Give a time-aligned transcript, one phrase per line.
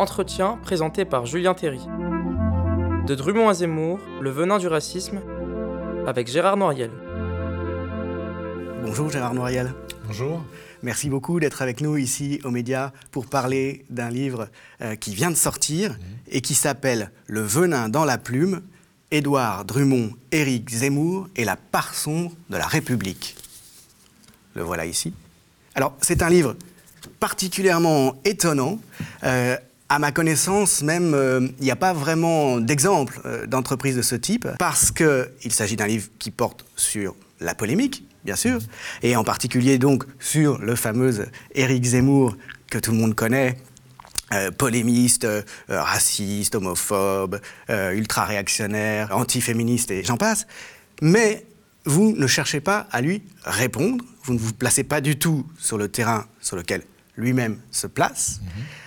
[0.00, 1.80] Entretien présenté par Julien Théry.
[3.06, 5.20] De Drummond à Zemmour, le venin du racisme,
[6.06, 6.90] avec Gérard Noiriel.
[8.82, 9.74] Bonjour Gérard Noiriel.
[10.06, 10.42] Bonjour.
[10.82, 14.48] Merci beaucoup d'être avec nous ici aux médias pour parler d'un livre
[14.80, 18.62] euh, qui vient de sortir et qui s'appelle Le venin dans la plume,
[19.10, 23.36] Édouard Drummond, Éric Zemmour et la part sombre de la République.
[24.54, 25.12] Le voilà ici.
[25.74, 26.56] Alors, c'est un livre
[27.18, 28.78] particulièrement étonnant.
[29.24, 29.58] Euh,
[29.90, 34.14] à ma connaissance, même, euh, il n'y a pas vraiment d'exemple euh, d'entreprise de ce
[34.14, 38.60] type, parce qu'il s'agit d'un livre qui porte sur la polémique, bien sûr,
[39.02, 42.36] et en particulier donc sur le fameux Éric Zemmour
[42.70, 43.56] que tout le monde connaît,
[44.32, 50.46] euh, polémiste, euh, raciste, homophobe, euh, ultra-réactionnaire, antiféministe et j'en passe.
[51.02, 51.44] Mais
[51.84, 55.78] vous ne cherchez pas à lui répondre, vous ne vous placez pas du tout sur
[55.78, 56.84] le terrain sur lequel
[57.16, 58.40] lui-même se place.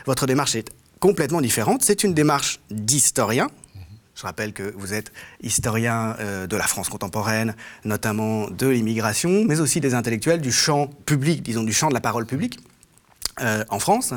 [0.05, 0.71] Votre démarche est
[1.03, 1.83] complètement différente.
[1.83, 3.49] C'est une démarche d'historien.
[4.15, 9.59] Je rappelle que vous êtes historien euh, de la France contemporaine, notamment de l'immigration, mais
[9.59, 12.57] aussi des intellectuels du champ public, disons du champ de la parole publique.
[13.41, 14.13] Euh, en France,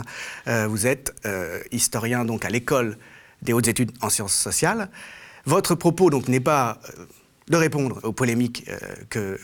[0.46, 1.12] Euh, vous êtes
[1.72, 2.98] historien donc à l'école
[3.42, 4.88] des hautes études en sciences sociales.
[5.44, 6.78] Votre propos donc n'est pas
[7.48, 8.70] de répondre aux polémiques
[9.10, 9.40] que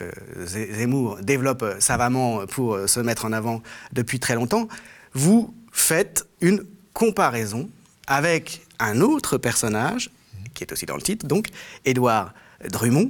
[0.47, 4.69] Zemmour développe savamment pour se mettre en avant depuis très longtemps.
[5.13, 7.71] Vous faites une comparaison
[8.07, 10.11] avec un autre personnage
[10.55, 11.47] qui est aussi dans le titre, donc
[11.85, 12.35] Édouard
[12.71, 13.09] Drummond.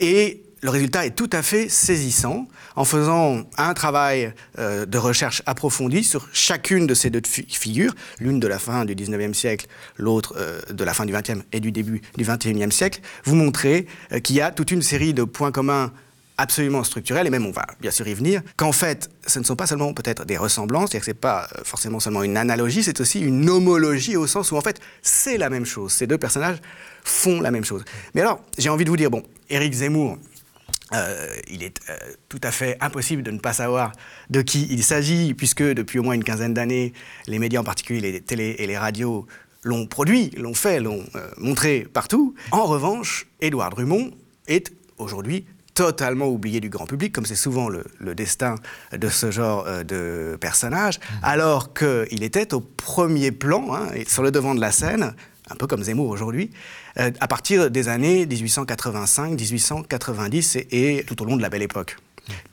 [0.00, 5.42] Et le résultat est tout à fait saisissant en faisant un travail euh, de recherche
[5.46, 9.66] approfondie sur chacune de ces deux fi- figures, l'une de la fin du 19e siècle,
[9.96, 13.00] l'autre euh, de la fin du 20e et du début du 21e siècle.
[13.24, 15.92] Vous montrez euh, qu'il y a toute une série de points communs
[16.38, 19.56] absolument structurel, et même on va bien sûr y venir, qu'en fait, ce ne sont
[19.56, 22.82] pas seulement peut-être des ressemblances, c'est-à-dire que ce n'est pas euh, forcément seulement une analogie,
[22.82, 25.92] c'est aussi une homologie au sens où en fait, c'est la même chose.
[25.92, 26.58] Ces deux personnages
[27.04, 27.84] font la même chose.
[28.14, 30.16] Mais alors, j'ai envie de vous dire, bon, Éric Zemmour,
[30.94, 31.96] euh, il est euh,
[32.28, 33.92] tout à fait impossible de ne pas savoir
[34.30, 36.94] de qui il s'agit, puisque depuis au moins une quinzaine d'années,
[37.26, 39.26] les médias en particulier, les télés et les radios,
[39.64, 41.04] l'ont produit, l'ont fait, l'ont
[41.36, 42.34] montré partout.
[42.52, 44.12] En revanche, Édouard Drummond
[44.46, 45.44] est aujourd'hui
[45.78, 48.56] totalement oublié du grand public, comme c'est souvent le, le destin
[48.90, 54.32] de ce genre euh, de personnage, alors qu'il était au premier plan, hein, sur le
[54.32, 55.14] devant de la scène,
[55.50, 56.50] un peu comme Zemmour aujourd'hui,
[56.98, 61.62] euh, à partir des années 1885, 1890 et, et tout au long de la Belle
[61.62, 61.96] Époque.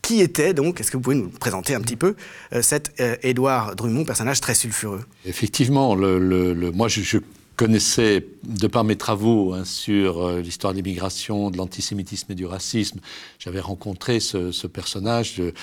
[0.03, 2.15] Qui était donc, est-ce que vous pouvez nous présenter un petit peu
[2.53, 2.93] euh, cet
[3.23, 5.01] Édouard Drummond, personnage très sulfureux?
[5.25, 7.17] Effectivement, le, le- le- moi je, je
[7.55, 12.45] connaissais, de par mes travaux hein, sur euh, l'histoire de l'immigration, de l'antisémitisme et du
[12.45, 12.99] racisme,
[13.39, 15.53] j'avais rencontré ce, ce personnage de-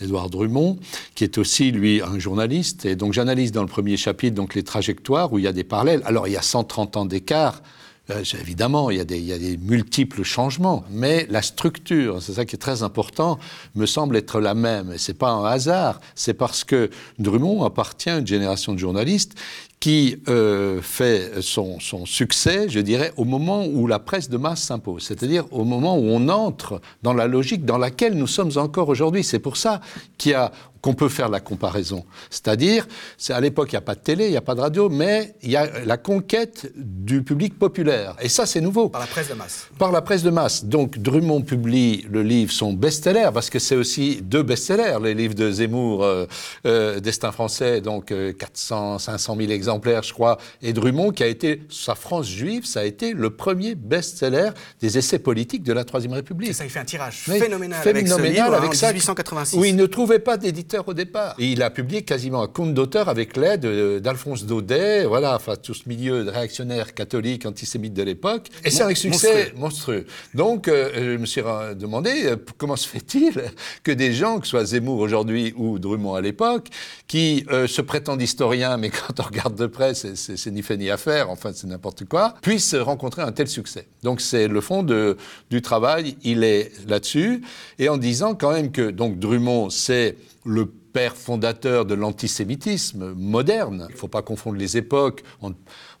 [0.00, 0.78] d'Édouard Drummond,
[1.14, 2.84] qui est aussi, lui, un journaliste.
[2.84, 5.64] Et donc j'analyse dans le premier chapitre donc, les trajectoires où il y a des
[5.64, 6.02] parallèles.
[6.04, 7.62] Alors il y a 130 ans d'écart.
[8.10, 12.22] Euh, évidemment, il y, a des, il y a des multiples changements, mais la structure,
[12.22, 13.38] c'est ça qui est très important,
[13.74, 14.92] me semble être la même.
[14.92, 16.88] Et c'est pas un hasard, c'est parce que
[17.18, 19.34] Drummond appartient à une génération de journalistes
[19.80, 24.62] qui euh, fait son, son succès, je dirais, au moment où la presse de masse
[24.62, 28.88] s'impose, c'est-à-dire au moment où on entre dans la logique dans laquelle nous sommes encore
[28.88, 29.22] aujourd'hui.
[29.22, 29.80] C'est pour ça
[30.16, 30.50] qu'il y a
[30.80, 32.04] qu'on peut faire la comparaison.
[32.30, 34.60] C'est-à-dire, c'est à l'époque, il n'y a pas de télé, il n'y a pas de
[34.60, 38.14] radio, mais il y a la conquête du public populaire.
[38.20, 38.88] Et ça, c'est nouveau.
[38.88, 39.68] Par la presse de masse.
[39.78, 40.64] Par la presse de masse.
[40.64, 45.34] Donc Drummond publie le livre, son best-seller, parce que c'est aussi deux best-sellers, les livres
[45.34, 46.26] de Zemmour, euh,
[46.66, 51.26] euh, Destin français, donc euh, 400, 500 000 exemplaires, je crois, et Drummond, qui a
[51.26, 54.50] été, sa France juive, ça a été le premier best-seller
[54.80, 56.50] des essais politiques de la Troisième République.
[56.50, 59.56] Et ça, il fait un tirage phénoménal, phénoménal avec ce livre avec en ça, 1886.
[59.56, 61.34] Où il ne trouvait pas d'éditeur au départ.
[61.38, 65.56] Et il a publié quasiment un compte d'auteur avec l'aide euh, d'Alphonse Daudet, voilà, enfin
[65.56, 68.48] tout ce milieu de réactionnaire catholique, antisémite de l'époque.
[68.64, 70.06] Et c'est un succès monstrueux.
[70.34, 71.42] Donc euh, je me suis
[71.76, 73.32] demandé euh, comment se fait-il
[73.82, 76.68] que des gens, que ce soit Zemmour aujourd'hui ou Drummond à l'époque,
[77.06, 80.90] qui euh, se prétendent historiens, mais quand on regarde de près, c'est- ni fait ni
[80.90, 83.86] à faire, enfin c'est n'importe quoi, puissent rencontrer un tel succès.
[84.02, 85.16] Donc c'est le fond de,
[85.50, 87.42] du travail, il est là-dessus,
[87.78, 93.86] et en disant quand même que donc Drummond, c'est le père fondateur de l'antisémitisme moderne.
[93.88, 95.22] Il ne faut pas confondre les époques.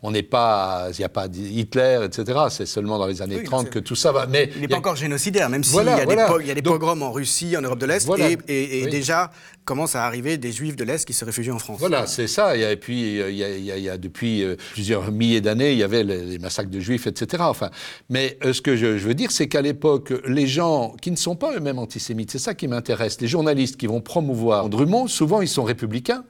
[0.02, 2.38] On n'est pas, il n'y a pas Hitler, etc.
[2.50, 4.26] C'est seulement dans les années Oui, 30 c'est- que tout ça va.
[4.26, 6.26] Mais Il n'est pas encore génocidaire, même s'il Voilà, y a voilà.
[6.26, 8.30] des, po- il y a des Donc- pogroms en Russie, en Europe de l'Est, Voilà.
[8.30, 8.90] et, et- et Oui.
[8.90, 9.30] déjà
[9.64, 11.78] commencent à arriver des juifs de l'Est qui se réfugient en France.
[11.80, 12.56] Voilà, c'est ça.
[12.56, 15.10] Et puis, euh, il y a, il y a- il y a depuis euh, plusieurs
[15.10, 17.42] milliers d'années, il y avait les, les massacres de juifs, etc.
[17.46, 17.70] Enfin,
[18.08, 21.16] mais euh, ce que je, je veux dire, c'est qu'à l'époque, les gens qui ne
[21.16, 23.20] sont pas eux-mêmes antisémites, c'est ça qui m'intéresse.
[23.20, 26.24] Les journalistes qui vont promouvoir Drummond, souvent, ils sont républicains.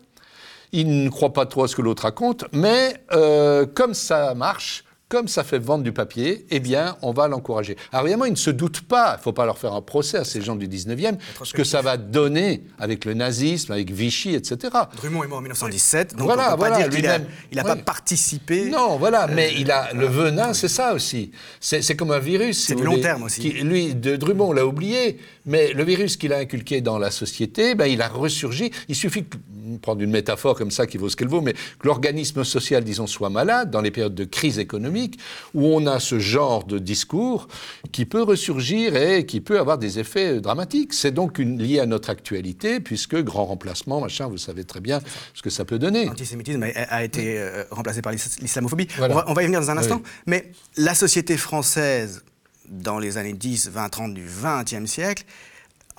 [0.72, 4.84] Il ne croit pas trop à ce que l'autre raconte, mais euh, comme ça marche,
[5.08, 7.76] comme ça fait vendre du papier, eh bien, on va l'encourager.
[7.92, 10.18] Alors évidemment, ils ne se doutent pas, il ne faut pas leur faire un procès
[10.18, 14.34] à ces gens du 19e, ce que ça va donner avec le nazisme, avec Vichy,
[14.34, 14.70] etc.
[14.96, 17.18] Drummond est mort en 1917, donc voilà, on peut pas dire qu'il n'a
[17.50, 18.68] il a pas participé.
[18.68, 21.32] Non, voilà, mais il a le venin, c'est ça aussi.
[21.60, 22.66] C'est comme un virus.
[22.66, 23.40] C'est du long terme aussi.
[23.40, 27.10] Qui, lui, de Drummond, on l'a oublié, mais le virus qu'il a inculqué dans la
[27.10, 28.70] société, ben, il a ressurgi.
[28.88, 29.28] Il suffit de
[29.76, 33.06] prendre une métaphore comme ça qui vaut ce qu'elle vaut, mais que l'organisme social, disons,
[33.06, 35.18] soit malade dans les périodes de crise économique,
[35.54, 37.48] où on a ce genre de discours
[37.92, 40.94] qui peut ressurgir et qui peut avoir des effets dramatiques.
[40.94, 45.00] C'est donc une, lié à notre actualité, puisque grand remplacement, machin, vous savez très bien
[45.34, 46.06] ce que ça peut donner.
[46.06, 48.88] L'antisémitisme a, été euh, remplacé par l'islamophobie.
[49.00, 52.22] On, va, y venir dans un instant, mais la société française
[52.68, 55.24] dans les années 10, 20, 30 du XXe siècle,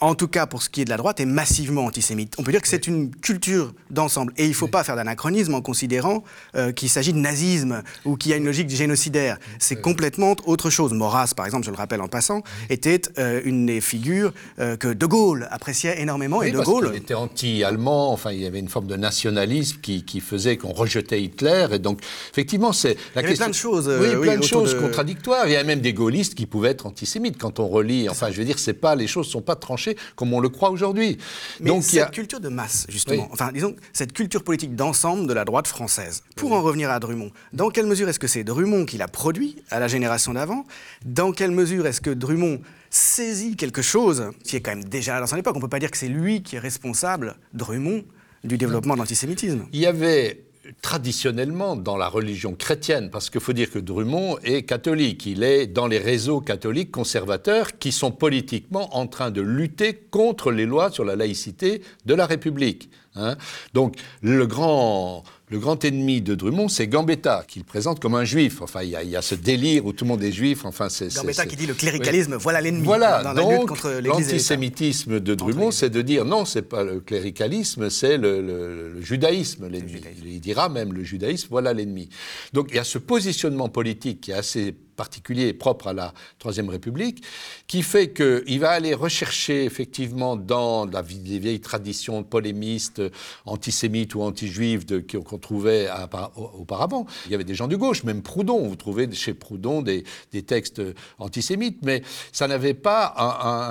[0.01, 2.33] en tout cas pour ce qui est de la droite, est massivement antisémite.
[2.37, 4.33] On peut dire que c'est une culture d'ensemble.
[4.37, 6.23] Et il ne faut pas faire d'anachronisme en considérant
[6.55, 9.37] euh, qu'il s'agit de nazisme ou qu'il y a une logique génocidaire.
[9.59, 10.93] C'est complètement autre chose.
[10.93, 14.87] Maurras, par exemple, je le rappelle en passant, était euh, une des figures euh, que
[14.87, 16.41] De Gaulle appréciait énormément.
[16.41, 16.91] et De Gaulle.
[16.93, 21.21] Il était anti-allemand, enfin, il y avait une forme de nationalisme qui, faisait qu'on rejetait
[21.21, 21.67] Hitler.
[21.71, 22.01] Et donc,
[22.31, 23.45] effectivement, c'est la il y question.
[23.45, 23.89] plein de choses.
[24.01, 25.47] oui, plein de choses contradictoires.
[25.47, 28.09] Il y a même des gaullistes qui pouvaient être antisémites quand on relit.
[28.09, 30.49] Enfin, je veux dire, c'est pas, les choses ne sont pas tranchées comme on le
[30.49, 31.17] croit aujourd'hui.
[31.59, 35.45] Mais Donc, cette culture de masse, justement, enfin, disons, cette culture politique d'ensemble de la
[35.45, 38.97] droite française, pour en revenir à Drummond, dans quelle mesure est-ce que c'est Drummond qui
[38.97, 40.65] l'a produit à la génération d'avant?
[41.05, 45.21] Dans quelle mesure est-ce que Drummond saisit quelque chose qui est quand même déjà là
[45.21, 45.55] dans son époque?
[45.55, 48.03] On ne peut pas dire que c'est lui qui est responsable, Drummond,
[48.43, 49.65] du développement de l'antisémitisme.
[49.73, 50.43] Il y avait
[50.81, 55.67] traditionnellement dans la religion chrétienne, parce qu'il faut dire que Drummond est catholique, il est
[55.67, 60.91] dans les réseaux catholiques conservateurs qui sont politiquement en train de lutter contre les lois
[60.91, 62.89] sur la laïcité de la République.
[63.15, 63.35] Hein.
[63.73, 68.61] Donc le grand, le grand ennemi de Drummond, c'est Gambetta, qu'il présente comme un juif.
[68.61, 70.63] Enfin, il y, a ce délire où tout le monde est juif.
[70.63, 72.85] Enfin, c'est Gambetta qui dit le cléricalisme, voilà l'ennemi.
[72.85, 78.17] Voilà, dans donc l'antisémitisme de Drummond, c'est de dire non, c'est pas le cléricalisme, c'est
[78.17, 80.01] le, judaïsme l'ennemi.
[80.23, 82.09] Il dira même le judaïsme, voilà l'ennemi.
[82.53, 86.67] Donc il y a ce positionnement politique qui est assez particulier propre à la Troisième
[86.67, 87.23] République,
[87.67, 93.01] qui fait qu'il va aller rechercher effectivement dans la, les vieilles traditions polémistes,
[93.45, 95.87] antisémites ou anti-juives qu'on trouvait
[96.35, 97.05] auparavant.
[97.27, 100.03] Il y avait des gens de gauche, même Proudhon, vous trouvez chez Proudhon des,
[100.45, 100.81] textes
[101.17, 102.01] antisémites, mais
[102.33, 103.13] ça n'avait pas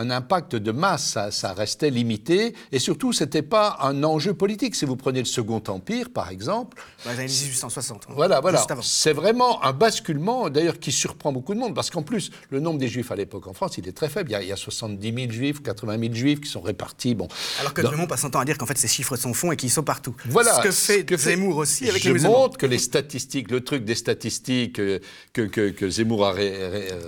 [0.01, 4.75] un, impact de masse, ça, restait limité, et surtout, ce n'était pas un enjeu politique.
[4.77, 6.83] Si vous prenez le Second Empire, par exemple...
[7.05, 8.07] Dans les années 1860.
[8.09, 8.65] Voilà, voilà.
[8.83, 12.61] C'est vraiment un basculement, d'ailleurs, qui surprend prend beaucoup de monde, parce qu'en plus, le
[12.61, 14.31] nombre des juifs à l'époque en France, il est très faible.
[14.41, 17.15] Il y a, 70 000 juifs, 80 000 juifs qui sont répartis.
[17.15, 17.29] Bon.
[17.61, 19.57] Alors que Drummond passe son temps à dire qu'en fait, ces chiffres sont fonds et
[19.57, 20.15] qu'ils sont partout.
[20.27, 20.55] Voilà.
[20.55, 23.63] Ce que fait que Zemmour aussi avec je les Je montre que les statistiques, le
[23.63, 24.99] truc des statistiques euh,
[25.33, 26.33] que, que, Zemmour a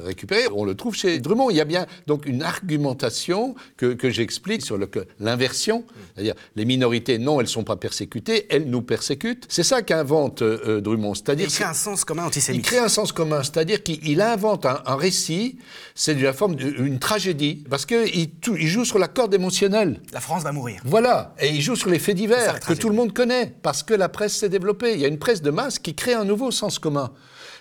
[0.04, 1.50] récupéré, on le trouve chez Drummond.
[1.50, 4.78] Il y a bien donc une argumentation que, que j'explique sur
[5.18, 5.84] l'inversion,
[6.14, 9.46] c'est-à-dire les minorités, non, elles ne sont pas persécutées, elles nous persécutent.
[9.48, 11.14] C'est ça qu'invente euh, Drummond.
[11.14, 12.62] C'est-à-dire il crée un sens commun antisémite.
[12.62, 15.58] Il crée un sens commun, c'est-à-dire qu'il il invente un, récit,
[15.94, 20.00] c'est de la forme d'une tragédie, parce qu'il il joue sur la corde émotionnelle.
[20.12, 20.80] La France va mourir.
[20.84, 23.94] Voilà, et il joue sur les faits divers que tout le monde connaît, parce que
[23.94, 24.94] la presse s'est développée.
[24.94, 27.12] Il y a une presse de masse qui crée un nouveau sens commun.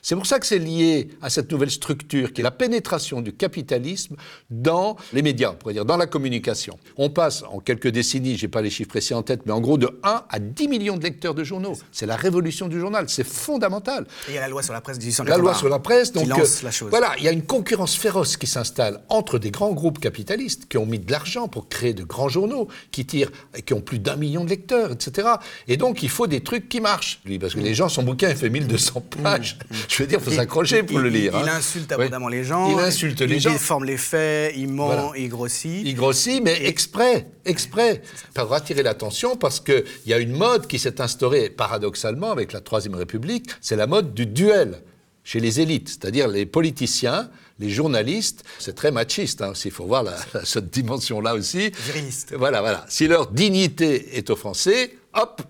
[0.01, 3.33] C'est pour ça que c'est lié à cette nouvelle structure qui est la pénétration du
[3.33, 4.15] capitalisme
[4.49, 6.79] dans les médias, on pourrait dire, dans la communication.
[6.97, 9.77] On passe en quelques décennies, j'ai pas les chiffres précis en tête, mais en gros
[9.77, 11.73] de 1 à 10 millions de lecteurs de journaux.
[11.91, 14.05] C'est la révolution du journal, c'est fondamental.
[14.27, 15.37] Et il y a la loi sur la presse de 1880.
[15.37, 16.89] La loi sur la presse, donc lance la chose.
[16.89, 20.77] voilà, il y a une concurrence féroce qui s'installe entre des grands groupes capitalistes qui
[20.77, 23.31] ont mis de l'argent pour créer de grands journaux, qui tirent,
[23.65, 25.27] qui ont plus d'un million de lecteurs, etc.
[25.67, 28.29] Et donc il faut des trucs qui marchent, lui, parce que les gens, son bouquin,
[28.29, 29.55] il fait 1200 pages.
[29.55, 29.59] Mmh.
[29.69, 29.75] Mmh.
[29.87, 31.33] Je veux dire, il faut s'accrocher pour le lire.
[31.39, 31.53] Il, hein.
[31.57, 32.71] insulte abondamment les gens.
[32.71, 33.51] Il insulte les gens.
[33.51, 35.81] Il déforme les faits, il ment, il grossit.
[35.85, 38.01] Il grossit, mais exprès, exprès.
[38.33, 42.61] Pour attirer l'attention parce qu'il y a une mode qui s'est instaurée paradoxalement avec la
[42.61, 44.81] Troisième République, c'est la mode du duel
[45.29, 48.43] chez les élites, c'est-à-dire les politiciens, les journalistes.
[48.57, 50.03] C'est très machiste, hein, s'il faut voir
[50.43, 51.69] cette dimension-là aussi.
[51.69, 52.33] Viriliste.
[52.35, 52.83] Voilà, voilà.
[52.89, 55.43] Si leur dignité est offensée, hop,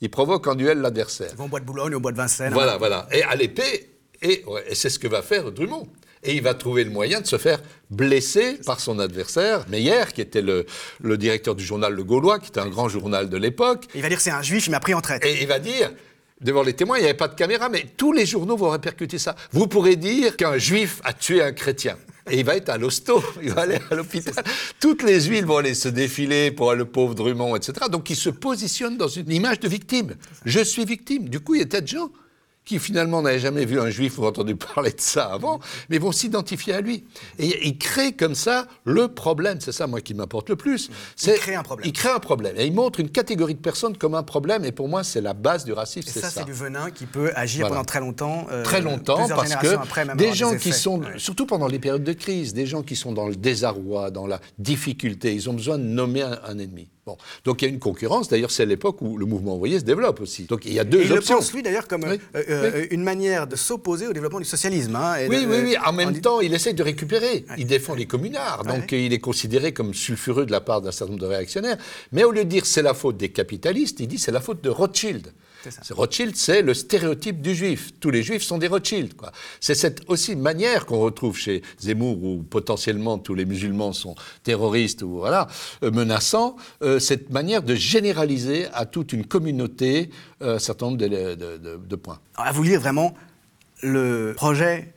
[0.00, 1.28] ils provoquent en duel l'adversaire.
[1.30, 2.52] Ils vont au bois de Boulogne, au bois de Vincennes.
[2.52, 3.06] Voilà, voilà.
[3.12, 5.86] Et à l'épée, et, c'est ce que va faire Drummond.
[6.24, 10.22] Et il va trouver le moyen de se faire blesser par son adversaire, Meyer, qui
[10.22, 10.66] était le,
[11.16, 13.86] directeur du journal Le Gaulois, qui était un grand journal de l'époque.
[13.94, 15.24] Il va dire c'est un juif, il m'a pris en traite.
[15.24, 15.92] Et il va dire,
[16.40, 19.18] devant les témoins, il n'y avait pas de caméra, mais tous les journaux vont répercuter
[19.18, 19.36] ça.
[19.52, 21.96] Vous pourrez dire qu'un juif a tué un chrétien.
[22.30, 24.44] et il va être à l'hosto, il va aller à l'hôpital.
[24.78, 27.86] Toutes les huiles vont aller se défiler pour le pauvre Drummond, etc.
[27.90, 30.14] Donc il se positionne dans une image de victime.
[30.44, 31.28] Je suis victime.
[31.28, 32.10] Du coup, il y a tas de gens
[32.70, 35.58] qui finalement n'avaient jamais vu un juif ou entendu parler de ça avant,
[35.88, 37.02] mais vont s'identifier à lui.
[37.40, 39.58] Et il crée comme ça le problème.
[39.60, 40.88] C'est ça, moi, qui m'importe le plus.
[41.20, 41.88] Il crée un problème.
[41.88, 42.54] Il crée un problème.
[42.56, 44.64] Et il montre une catégorie de personnes comme un problème.
[44.64, 46.16] Et pour moi, c'est la base du racisme.
[46.16, 48.46] Et ça, c'est du venin qui peut agir pendant très longtemps.
[48.52, 52.54] Euh, très longtemps, parce que des gens qui sont, surtout pendant les périodes de crise,
[52.54, 56.22] des gens qui sont dans le désarroi, dans la difficulté, ils ont besoin de nommer
[56.22, 56.88] un ennemi.
[57.44, 58.28] Donc il y a une concurrence.
[58.28, 60.44] D'ailleurs, c'est l'époque où le mouvement envoyé se développe aussi.
[60.44, 61.34] Donc il y a deux il options.
[61.34, 64.44] Il le pense lui d'ailleurs comme euh, euh, une manière de s'opposer au développement du
[64.44, 64.96] socialisme.
[64.96, 65.76] Hein, oui, oui, oui.
[65.84, 67.44] En même temps, il essaie de récupérer.
[67.58, 68.64] Il défend les communards.
[68.64, 71.78] Donc il est considéré comme sulfureux de la part d'un certain nombre de réactionnaires.
[72.12, 74.62] Mais au lieu de dire c'est la faute des capitalistes, il dit c'est la faute
[74.62, 75.32] de Rothschild.
[75.90, 77.92] Rothschild, c'est le stéréotype du juif.
[78.00, 79.12] Tous les juifs sont des Rothschild.
[79.60, 85.02] C'est cette aussi manière qu'on retrouve chez Zemmour, où potentiellement tous les musulmans sont terroristes
[85.02, 85.48] ou voilà,
[85.82, 90.10] euh, menaçants, euh, cette manière de généraliser à toute une communauté
[90.42, 92.18] euh, un certain nombre de, points.
[92.36, 93.14] à vous lire vraiment,
[93.82, 94.94] le projet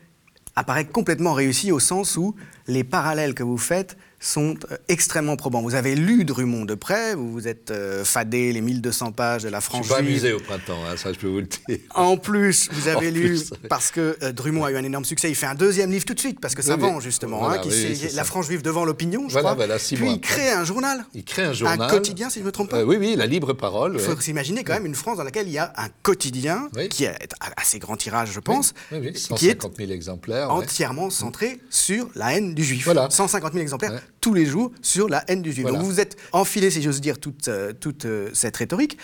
[0.55, 2.35] apparaît complètement réussi au sens où
[2.67, 5.61] les parallèles que vous faites sont euh, extrêmement probants.
[5.61, 9.49] Vous avez lu Drummond de près, vous vous êtes euh, fadé les 1200 pages de
[9.49, 11.79] la France Je suis pas amusé au printemps, hein, ça je peux vous le dire.
[11.93, 13.39] En plus, vous avez lu,
[13.69, 16.13] parce que euh, Drummond a eu un énorme succès, il fait un deuxième livre tout
[16.13, 17.69] de suite, parce que ça vend justement, hein, qui
[18.13, 19.55] La France juive devant l'opinion, je crois.
[19.55, 21.05] Puis il crée un journal.
[21.13, 21.81] Il crée un journal.
[21.81, 22.83] Un quotidien, si je ne me trompe pas.
[22.83, 23.95] oui, oui, la libre parole.
[23.95, 27.03] Il faut s'imaginer quand même une France dans laquelle il y a un quotidien, qui
[27.03, 27.17] est
[27.57, 28.73] assez grand tirage, je pense,
[29.35, 32.85] qui est 000 exemplaires, entièrement centré sur la haine du juif.
[32.85, 33.09] Voilà.
[33.09, 35.67] 150 000 exemplaires tous les jours sur la haine du juif.
[35.67, 38.97] Donc vous vous êtes enfilé, si j'ose dire, toute, euh, toute euh, cette rhétorique.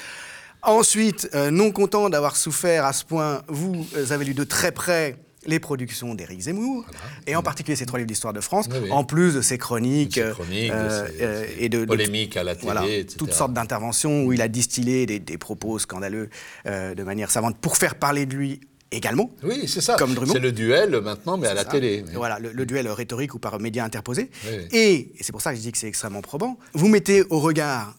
[0.63, 5.17] Ensuite, euh, non content d'avoir souffert à ce point, vous avez lu de très près
[5.45, 6.85] les productions d'Éric Zemmour,
[7.25, 11.69] et en particulier ces trois livres d'histoire de France, en plus de ses chroniques, et
[11.69, 15.79] de polémiques à la télé, toutes sortes d'interventions où il a distillé des, des propos
[15.79, 16.29] scandaleux
[16.65, 18.59] de manière savante pour faire parler de lui
[18.91, 19.31] également.
[19.43, 19.95] Oui, c'est ça.
[19.95, 22.03] Comme C'est le duel maintenant, mais à la télé.
[22.13, 24.29] Voilà, le, duel rhétorique ou par médias interposés.
[24.71, 26.57] Et, et c'est pour ça que je dis que c'est extrêmement probant.
[26.73, 27.95] Vous mettez au regard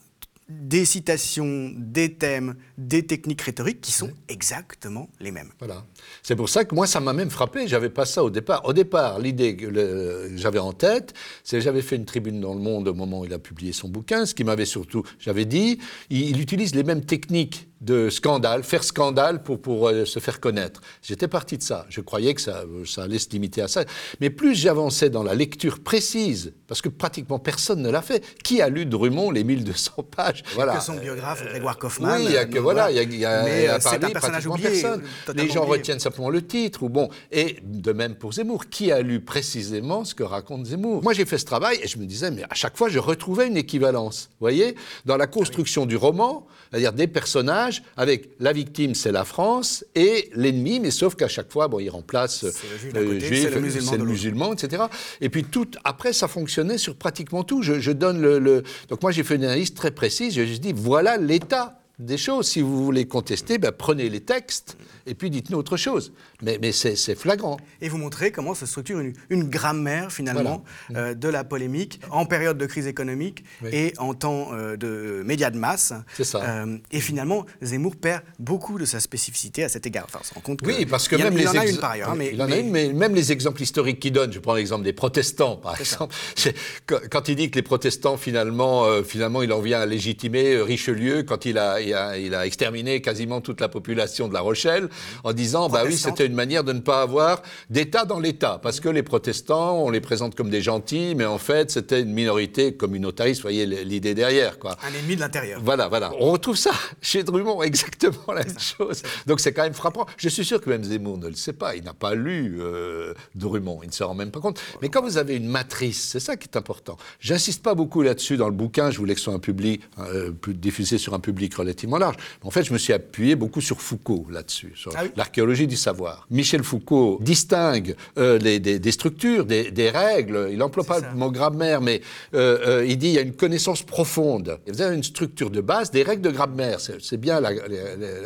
[0.51, 5.49] des citations, des thèmes, des techniques rhétoriques qui sont exactement les mêmes.
[5.59, 5.85] Voilà.
[6.23, 7.67] C'est pour ça que moi, ça m'a même frappé.
[7.67, 8.65] J'avais pas ça au départ.
[8.65, 12.87] Au départ, l'idée que j'avais en tête, c'est j'avais fait une tribune dans Le Monde
[12.89, 14.25] au moment où il a publié son bouquin.
[14.25, 15.79] Ce qui m'avait surtout, j'avais dit,
[16.09, 20.81] il utilise les mêmes techniques de scandale, faire scandale pour, pour euh, se faire connaître.
[21.01, 21.85] J'étais parti de ça.
[21.89, 23.83] Je croyais que ça, ça allait se limiter à ça.
[24.19, 28.23] Mais plus j'avançais dans la lecture précise, parce que pratiquement personne ne l'a fait.
[28.43, 30.43] Qui a lu Drummond les 1200 pages?
[30.53, 30.77] Voilà.
[30.77, 32.21] Que son biographe, Grégoire Kaufmann.
[32.21, 33.97] Oui, il y a que, voilà, il y a, il y a Mais, à Paris,
[34.03, 35.03] un personnage oublié, personne.
[35.35, 37.09] Les gens retiennent simplement le titre, ou bon.
[37.31, 38.67] Et de même pour Zemmour.
[38.69, 41.01] Qui a lu précisément ce que raconte Zemmour?
[41.01, 43.47] Moi, j'ai fait ce travail et je me disais, mais à chaque fois, je retrouvais
[43.47, 44.29] une équivalence.
[44.33, 44.75] Vous voyez?
[45.05, 50.29] Dans la construction du roman, c'est-à-dire des personnages avec la victime, c'est la France, et
[50.35, 54.05] l'ennemi, mais sauf qu'à chaque fois, bon, il remplace le juif, le musulman, c'est le
[54.05, 54.83] musulman, etc.
[55.21, 57.61] Et puis tout, après, ça fonctionnait sur pratiquement tout.
[57.61, 60.33] Je, donne le, le, Donc moi, j'ai fait une analyse très précise.
[60.33, 62.47] Je dis, voilà l'état des choses.
[62.47, 66.13] Si vous voulez contester, ben, prenez les textes et puis dites-nous autre chose.
[66.41, 67.57] Mais, mais c'est flagrant.
[67.81, 70.63] Et vous montrez comment se structure une, une grammaire, finalement,
[70.95, 75.49] euh, de la polémique en période de crise économique et en temps euh, de médias
[75.49, 75.93] de masse.
[76.13, 76.41] C'est ça.
[76.43, 80.05] Euh, et finalement, Zemmour perd beaucoup de sa spécificité à cet égard.
[80.05, 81.77] Enfin, on se rend compte oui, parce que il même il les en a une
[81.77, 82.09] par ailleurs.
[82.09, 84.55] Hein, mais, il en a une, mais même les exemples historiques qu'il donne, je prends
[84.55, 86.15] l'exemple des protestants, par exemple.
[86.85, 91.45] Quand il dit que les protestants, finalement, finalement, il en vient à légitimer Richelieu quand
[91.45, 94.89] il a, il a, il a exterminé quasiment toute la population de La Rochelle
[95.23, 98.79] en disant, bah oui, c'était une manière de ne pas avoir d'État dans l'État, parce
[98.79, 102.73] que les protestants, on les présente comme des gentils, mais en fait, c'était une minorité
[102.75, 104.77] communautariste, voyez l'idée derrière, quoi.
[104.83, 105.61] Un ennemi de l'intérieur.
[105.63, 106.11] Voilà, voilà.
[106.19, 106.71] On retrouve ça
[107.01, 109.03] chez Drummond, exactement la même chose.
[109.27, 110.05] Donc c'est quand même frappant.
[110.17, 113.13] Je suis sûr que même Zemmour ne le sait pas, il n'a pas lu euh,
[113.35, 114.61] Drummond, il ne se rend même pas compte.
[114.81, 116.97] Mais quand vous avez une matrice, c'est ça qui est important.
[117.19, 120.31] J'insiste pas beaucoup là-dessus dans le bouquin, je voulais que ce soit un public, euh,
[120.47, 122.15] diffusé sur un public relativement large.
[122.43, 126.27] En fait, je me suis appuyé beaucoup sur Foucault là-dessus, sur ah l'archéologie du savoir.
[126.29, 130.49] Michel Foucault distingue euh, des, structures, des, règles.
[130.51, 132.01] Il n'emploie pas le mot grammaire, mais
[132.33, 134.59] euh, euh, il dit il y a une connaissance profonde.
[134.67, 136.79] Vous avez une structure de base, des règles de grammaire.
[136.79, 137.51] C'est bien la,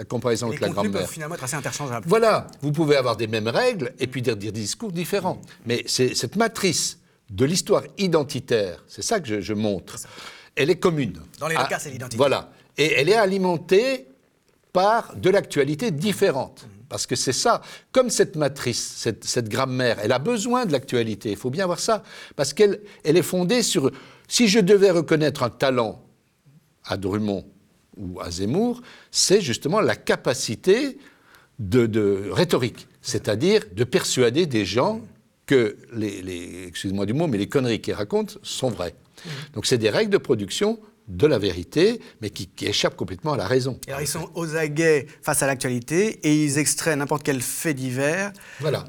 [0.06, 0.92] comparaison avec la grammaire.
[0.92, 2.06] peuvent finalement être assez interchangeables.
[2.08, 5.42] Voilà, vous pouvez avoir des mêmes règles et puis dire, des discours différents.
[5.66, 7.00] Mais c'est cette matrice
[7.30, 9.96] de l'histoire identitaire, c'est ça que je, montre.
[10.56, 11.20] Elle est commune.
[11.40, 12.18] Dans les deux ah, cas, c'est l'identité.
[12.18, 12.52] Voilà.
[12.77, 14.08] Et elle est alimentée
[14.74, 16.67] par de l'actualité différente.
[16.89, 21.38] Parce que c'est ça, comme cette matrice, cette, grammaire, elle a besoin de l'actualité, il
[21.38, 22.03] faut bien voir ça,
[22.36, 23.91] parce qu'elle elle est fondée sur,
[24.27, 26.03] si je devais reconnaître un talent
[26.84, 27.46] à Drummond
[27.98, 30.98] ou à Zemmour, c'est justement la capacité
[31.58, 35.01] de, rhétorique, c'est-à-dire de persuader des gens
[35.46, 38.94] que les, les excusez-moi du mot, mais les conneries qu'ils racontent sont vraies.
[38.94, 39.29] Mmh.
[39.53, 43.46] Donc c'est des règles de production de la vérité, mais qui, échappent complètement à la
[43.46, 43.80] raison.
[43.88, 48.32] alors ils sont aux aguets face à l'actualité et ils extraient n'importe quel fait divers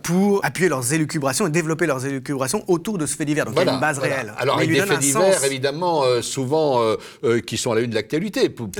[0.02, 3.44] pour appuyer leurs élucubrations et développer leurs élucubrations autour de ce fait divers.
[3.44, 4.32] Donc il y a une base réelle.
[4.38, 7.90] Alors avec des faits divers, évidemment, euh, souvent euh, euh, qui sont à la une
[7.90, 8.70] de l'actualité, pour,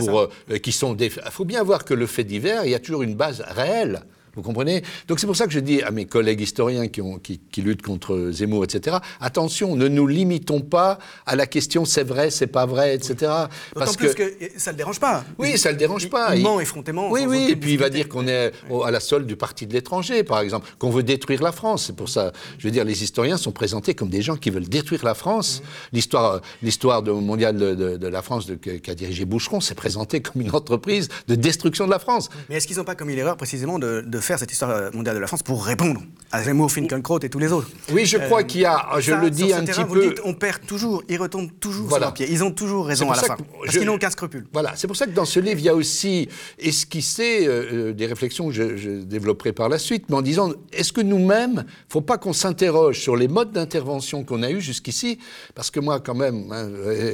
[0.63, 3.15] qui sont Il faut bien voir que le fait divers, il y a toujours une
[3.15, 4.03] base réelle.
[4.37, 4.83] Vous comprenez?
[5.09, 7.83] Donc c'est pour ça que je dis à mes collègues historiens qui, ont, qui, luttent
[7.83, 12.67] contre Zemmour, etc., attention, ne nous limitons pas à la question c'est vrai, c'est pas
[12.67, 13.33] vrai, etc.
[13.75, 14.23] Parce plus que,
[14.59, 15.25] ça ne le dérange pas.
[15.39, 16.37] Oui, ça ne le dérange pas.
[16.37, 17.11] Il, ment effrontément.
[17.11, 18.53] Oui, oui, et puis il va dire qu'on est
[18.85, 21.87] à la solde du parti de l'étranger, par exemple, qu'on veut détruire la France.
[21.87, 24.69] C'est pour ça, je veux dire, les historiens sont présentés comme des gens qui veulent
[24.69, 25.61] détruire la France.
[25.61, 25.67] Mmh.
[25.95, 28.47] L'histoire, l'histoire mondiale de, la France
[28.83, 32.29] qu'a dirigé Boucheron, s'est présentée comme une entreprise de destruction de la France.
[32.49, 35.21] Mais est-ce qu'ils n'ont pas commis l'erreur précisément de, de faire cette histoire mondiale de
[35.21, 36.03] la France pour répondre
[36.33, 37.69] à Zemmour, Finkielkraut et tous les autres.
[37.93, 40.15] Oui, je crois euh, qu'il y a, je le dis un petit peu.
[40.25, 42.27] on perd toujours, ils retombent toujours sur leur pied.
[42.29, 43.37] Ils ont toujours raison à la fin.
[43.37, 44.47] Parce qu'ils n'ont aucun scrupule.
[44.53, 46.29] Voilà, c'est pour ça que dans ce livre, il y a aussi
[46.59, 50.93] esquissé euh, euh, des réflexions que je, développerai par la suite, mais en disant est-ce
[50.93, 54.61] que nous-mêmes, il ne faut pas qu'on s'interroge sur les modes d'intervention qu'on a eus
[54.61, 55.19] jusqu'ici?
[55.55, 56.69] Parce que moi, quand même, hein,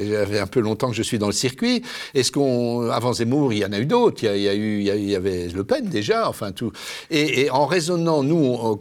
[0.09, 1.83] j'avais un peu longtemps que je suis dans le circuit.
[2.15, 4.25] Est-ce qu'on, avant Zemmour, il y en a eu d'autres.
[4.25, 6.73] Il, y a, eu, il y avait Le Pen déjà, enfin tout.
[7.11, 8.79] Et, et, en raisonnant, nous,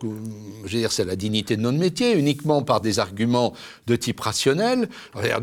[0.66, 3.54] je veux dire, c'est la dignité de notre métier, uniquement par des arguments
[3.88, 4.90] de type rationnel.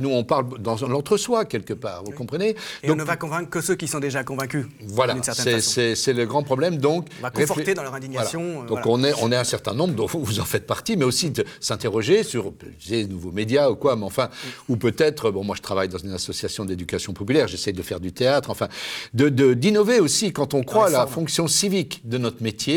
[0.00, 3.50] Nous, on parle dans l'entre-soi, quelque part, vous comprenez Et donc, on ne va convaincre
[3.50, 4.66] que ceux qui sont déjà convaincus.
[4.82, 6.78] Voilà, c'est le grand problème.
[6.78, 8.62] Donc, on va conforter dans leur indignation.
[8.62, 11.04] Euh, donc on, est, on est un certain nombre, dont vous en faites partie, mais
[11.04, 12.52] aussi de s'interroger sur
[12.88, 14.28] des nouveaux médias ou quoi, mais enfin,
[14.68, 18.12] ou peut-être, bon, moi je travaille dans une association d'éducation populaire, j'essaie de faire du
[18.12, 18.68] théâtre, enfin,
[19.14, 22.67] d'innover de, aussi quand on croit à la fonction civique de notre métier,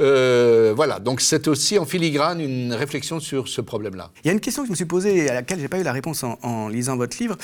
[0.00, 4.10] euh, voilà, donc c'est aussi en filigrane une réflexion sur ce problème-là.
[4.24, 5.68] Il y a une question que je me suis posée et à laquelle je n'ai
[5.68, 7.36] pas eu la réponse en, lisant votre livre.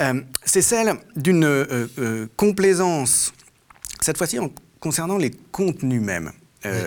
[0.00, 3.32] Euh, c'est celle d'une euh, complaisance,
[4.00, 4.38] cette fois-ci
[4.80, 6.32] concernant les contenus même.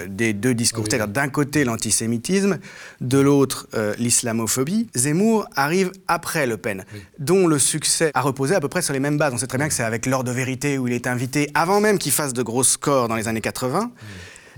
[0.10, 0.86] des deux discours.
[0.88, 2.60] C'est-à-dire d'un côté l'antisémitisme,
[3.00, 4.90] de l'autre l'islamophobie.
[4.96, 6.84] Zemmour arrive après Le Pen,
[7.20, 9.34] dont le succès a reposé à peu près sur les mêmes bases.
[9.34, 11.80] On sait très bien que c'est avec l'heure de vérité où il est invité, avant
[11.80, 13.92] même qu'il fasse de gros scores dans les années 80.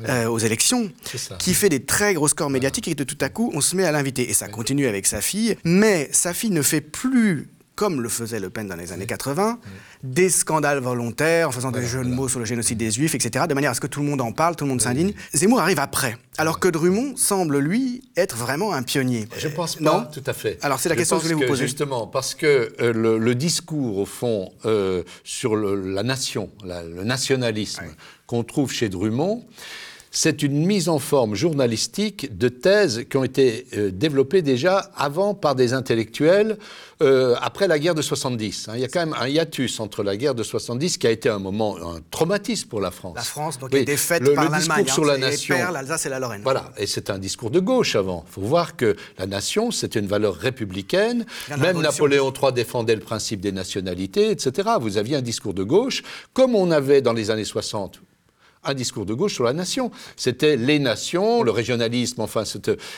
[0.10, 0.92] Euh, aux élections,
[1.38, 3.84] qui fait des très gros scores médiatiques et de tout à coup, on se met
[3.84, 4.30] à l'inviter.
[4.30, 8.40] Et ça continue avec sa fille, mais sa fille ne fait plus comme le faisait
[8.40, 9.58] Le Pen dans les années 80,
[10.04, 13.46] des scandales volontaires en faisant des jeux de mots sur le génocide des Juifs, etc.,
[13.50, 15.14] de manière à ce que tout le monde en parle, tout le monde s'indigne.
[15.34, 19.28] Zemmour arrive après, alors que Drummond semble, lui, être vraiment un pionnier.
[19.38, 20.60] Je pense pas, non tout à fait.
[20.62, 21.66] Alors c'est la question que je voulais vous poser.
[21.66, 27.86] Justement, parce que euh, le, discours, au fond, euh, sur la nation, le nationalisme
[28.34, 29.44] qu'on trouve chez Drummond,
[30.10, 35.34] c'est une mise en forme journalistique de thèses qui ont été euh, développées déjà avant
[35.34, 36.58] par des intellectuels
[37.02, 38.70] euh, après la guerre de 70.
[38.70, 38.74] Hein.
[38.76, 41.30] Il y a quand même un hiatus entre la guerre de 70 qui a été
[41.30, 43.16] un moment, un traumatisme pour la France.
[43.16, 44.62] La France, donc, est défaite par l'Allemagne.
[44.78, 45.56] Le discours sur la nation.
[45.72, 46.42] l'Alsace et la Lorraine.
[46.44, 48.24] Voilà, et c'est un discours de gauche avant.
[48.28, 51.26] Il faut voir que la nation, c'est une valeur républicaine.
[51.58, 54.70] Même Napoléon III défendait le principe des nationalités, etc.
[54.80, 58.00] Vous aviez un discours de gauche, comme on avait dans les années 60
[58.64, 59.92] un discours de gauche sur la nation.
[60.16, 62.44] C'était les nations, le régionalisme, enfin.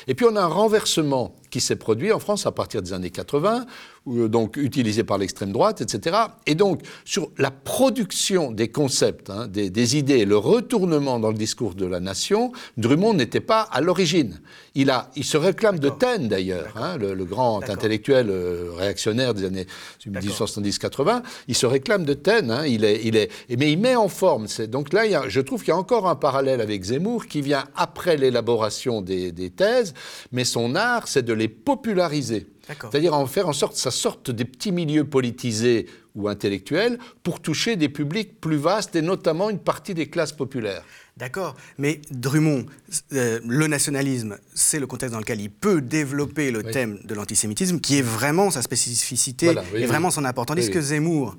[0.08, 3.12] Et puis on a un renversement qui s'est produit en France à partir des années
[3.12, 3.66] 80, euh,
[4.06, 6.18] donc utilisé par l'extrême droite, etc.
[6.46, 11.76] Et donc, sur la production des concepts, hein, des, idées, le retournement dans le discours
[11.76, 14.40] de la nation, Drummond n'était pas à l'origine.
[14.76, 19.46] Il, a, il se réclame de Taine, d'ailleurs, hein, le, grand intellectuel euh, réactionnaire des
[19.46, 19.66] années
[20.06, 21.24] 1870-80.
[21.48, 24.46] Il se réclame de Taine, hein, il est, il est, mais il met en forme.
[24.70, 28.18] Donc là, je trouve qu'il y a encore un parallèle avec Zemmour qui vient après
[28.18, 29.94] l'élaboration des, des thèses,
[30.32, 32.46] mais son art, c'est de les populariser.
[32.68, 37.42] C'est-à-dire en faire en sorte que ça sorte des petits milieux politisés ou intellectuels pour
[37.42, 40.84] toucher des publics plus vastes et notamment une partie des classes populaires.
[41.18, 42.66] D'accord, mais Drummond,
[43.14, 47.80] euh, le nationalisme, c'est le contexte dans lequel il peut développer le thème de l'antisémitisme,
[47.80, 50.58] qui est vraiment sa spécificité et vraiment son importance.
[50.58, 51.38] Tandis que Zemmour,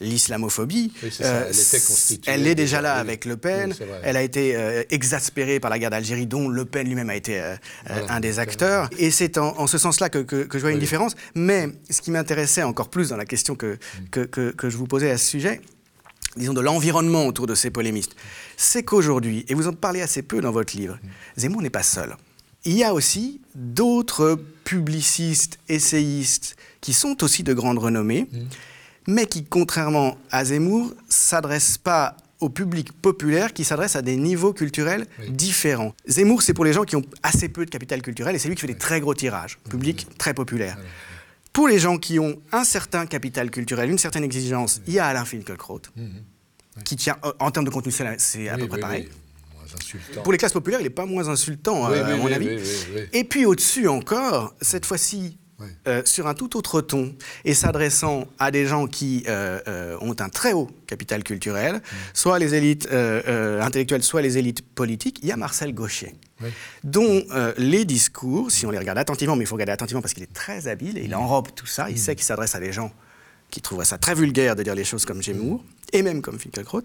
[0.00, 1.52] l'islamophobie, euh,
[2.26, 5.90] elle, est déjà là avec Le Pen, elle a été euh, exaspérée par la guerre
[5.90, 7.42] d'Algérie, dont Le Pen lui-même a été
[7.86, 8.88] un des acteurs.
[8.96, 11.16] Et c'est en, ce sens-là que, que, je vois une différence.
[11.34, 14.08] Mais ce qui m'intéressait encore plus dans la question que, mm.
[14.24, 15.60] Que, que je vous posais à ce sujet,
[16.36, 18.16] disons, de l'environnement autour de ces polémistes,
[18.56, 20.98] c'est qu'aujourd'hui, et vous en parlez assez peu dans votre livre,
[21.36, 22.16] Zemmour n'est pas seul.
[22.64, 28.26] Il y a aussi d'autres publicistes, essayistes, qui sont aussi de grande renommée,
[29.06, 34.52] mais qui, contrairement à Zemmour, s'adressent pas au public populaire qui s'adresse à des niveaux
[34.52, 35.94] culturels différents.
[36.06, 38.56] Zemmour, c'est pour les gens qui ont assez peu de capital culturel et c'est lui
[38.56, 40.76] qui fait des très gros tirages, public très populaire.
[41.56, 45.06] Pour les gens qui ont un certain capital culturel, une certaine exigence, il y a
[45.06, 45.80] Alain Finkielkraut,
[46.84, 49.08] qui tient, en termes de contenu, c'est à peu près pareil.
[50.22, 52.58] Pour les classes populaires, il n'est pas moins insultant, euh, à mon avis.
[53.14, 55.38] Et puis au-dessus encore, cette fois-ci,
[55.88, 57.14] euh, sur un tout autre ton
[57.46, 61.80] et s'adressant à des gens qui euh, euh, ont un très haut capital culturel,
[62.12, 66.14] soit les élites intellectuelles, soit les élites politiques, il y a Marcel Gaucher.
[66.84, 67.24] dont
[67.56, 70.32] les discours, si on les regarde attentivement, mais il faut regarder attentivement parce qu'il est
[70.32, 72.92] très habile et il enrobe tout ça, il sait qu'il s'adresse à des gens
[73.50, 76.82] qui trouveraient ça très vulgaire de dire les choses comme Gémour, et même comme Finkielkraut,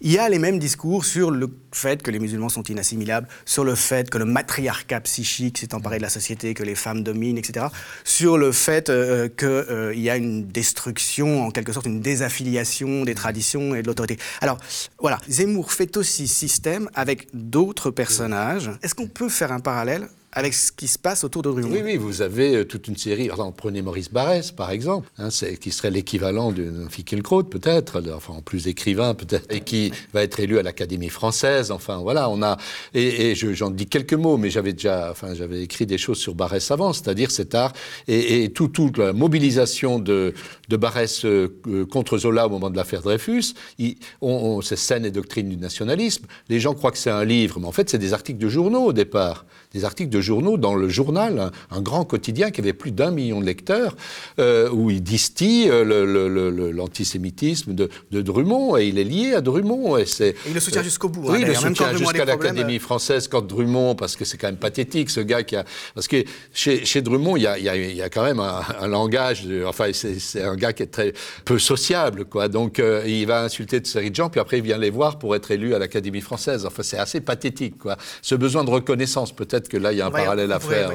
[0.00, 3.64] il y a les mêmes discours sur le fait que les musulmans sont inassimilables, sur
[3.64, 7.38] le fait que le matriarcat psychique s'est emparé de la société, que les femmes dominent,
[7.38, 7.66] etc.
[8.04, 13.04] Sur le fait euh, qu'il euh, y a une destruction, en quelque sorte, une désaffiliation
[13.04, 14.18] des traditions et de l'autorité.
[14.40, 14.58] Alors,
[14.98, 18.70] voilà, Zemmour fait aussi système avec d'autres personnages.
[18.82, 21.70] Est-ce qu'on peut faire un parallèle avec ce qui se passe autour de Drummond.
[21.72, 23.30] Oui, oui, vous avez euh, toute une série.
[23.56, 28.68] prenez Maurice Barrès, par exemple, hein, qui serait l'équivalent d'un Fickelkraut, peut-être, enfin, en plus
[28.68, 31.70] écrivain, peut-être, et qui va être élu à l'Académie française.
[31.70, 32.58] Enfin, voilà, on a.
[32.92, 35.10] Et, j'en dis quelques mots, mais j'avais déjà.
[35.10, 37.72] Enfin, j'avais écrit des choses sur Barrès avant, c'est-à-dire cet art
[38.06, 40.34] et, toute la mobilisation de,
[40.68, 43.54] de Barrès euh, euh, contre Zola au moment de l'affaire Dreyfus.
[43.80, 46.26] C'est scène et doctrine du nationalisme.
[46.50, 48.84] Les gens croient que c'est un livre, mais en fait, c'est des articles de journaux
[48.84, 49.46] au départ.
[49.72, 53.40] Des articles de journaux dans le journal, un, grand quotidien qui avait plus d'un million
[53.40, 53.96] de lecteurs,
[54.38, 59.98] euh, où il distille euh, l'antisémitisme de, Drummond, et il est lié à Drummond.
[59.98, 60.04] Et,
[60.46, 61.22] il le soutient jusqu'au bout.
[61.30, 64.56] Oui, hein, il le soutient jusqu'à l'Académie française quand Drummond, parce que c'est quand même
[64.56, 65.64] pathétique, ce gars qui a...
[65.94, 69.46] Parce que chez, chez Drummond, il y, a, il, y a, quand même un, langage,
[69.66, 71.12] enfin, c'est un gars qui est très
[71.44, 72.48] peu sociable, quoi.
[72.48, 75.18] Donc, euh, il va insulter de série de gens, puis après, il vient les voir
[75.18, 76.66] pour être élu à l'Académie française.
[76.66, 77.96] Enfin, c'est assez pathétique, quoi.
[78.22, 80.92] Ce besoin de reconnaissance, peut-être que là, il y a un parallèle à faire.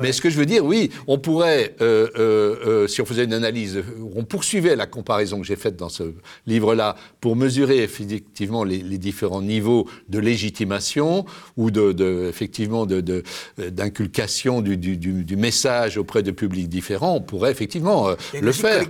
[0.00, 3.24] Mais ce que je veux dire, oui, on pourrait, euh, euh, euh, si on faisait
[3.24, 3.82] une analyse,
[4.14, 6.12] on poursuivait la comparaison que j'ai faite dans ce
[6.46, 11.24] livre-là pour mesurer effectivement les, différents niveaux de légitimation
[11.56, 17.16] ou de, effectivement d'inculcation du, du, message auprès de publics différents.
[17.16, 18.84] On pourrait effectivement le faire.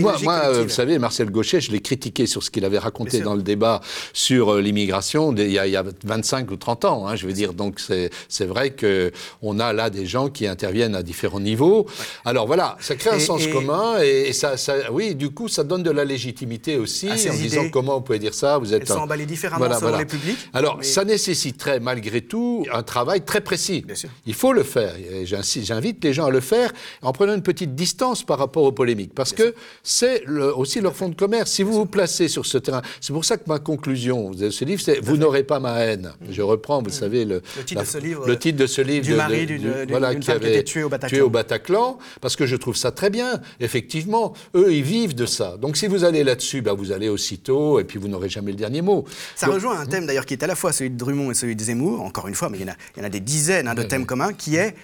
[0.00, 3.42] moi, vous savez, Marcel Gauchet, je l'ai critiqué sur ce qu'il avait raconté dans le
[3.42, 3.80] débat
[4.12, 7.06] sur l'immigration il, y a 25 ou 30 ans.
[7.06, 11.02] Hein, je veux dire, donc c'est vrai qu'on a là des gens qui interviennent à
[11.02, 11.86] différents niveaux.
[12.24, 14.54] Alors voilà, ça crée un sens commun et, ça,
[14.92, 18.34] oui, du coup, ça donne de la légitimité aussi en disant comment on peut dire
[18.34, 18.58] ça.
[18.58, 20.38] Vous êtes Elles sont emballées différemment selon les publics.
[20.52, 23.84] Alors ça nécessiterait malgré tout un travail très précis.
[24.26, 24.92] Il faut le faire.
[25.24, 29.14] J'invite les gens à le faire en prenant une petite distance par rapport aux polémiques
[29.14, 31.50] parce que c'est aussi leur fond de commerce.
[31.50, 34.64] Si vous vous placez sur ce terrain, c'est pour ça que ma conclusion de ce
[34.64, 36.12] livre, c'est Vous n'aurez pas ma haine.
[36.30, 38.26] Je reprends, vous savez, le, titre de ce livre.
[38.26, 39.04] Le titre de ce livre.
[39.04, 41.16] Du mari d'une voilà, qui avait été tué au Bataclan.
[41.16, 43.40] Tué au Bataclan, parce que je trouve ça très bien.
[43.60, 45.56] Effectivement, eux, ils vivent de ça.
[45.56, 48.58] Donc si vous allez là-dessus, bah, vous allez aussitôt, et puis vous n'aurez jamais le
[48.58, 49.04] dernier mot.
[49.36, 51.56] Ça rejoint un thème d'ailleurs qui est à la fois celui de Drummond et celui
[51.56, 53.20] de Zemmour, encore une fois, mais il y en a, il y en a des
[53.20, 54.74] dizaines hein, de thèmes communs, qui est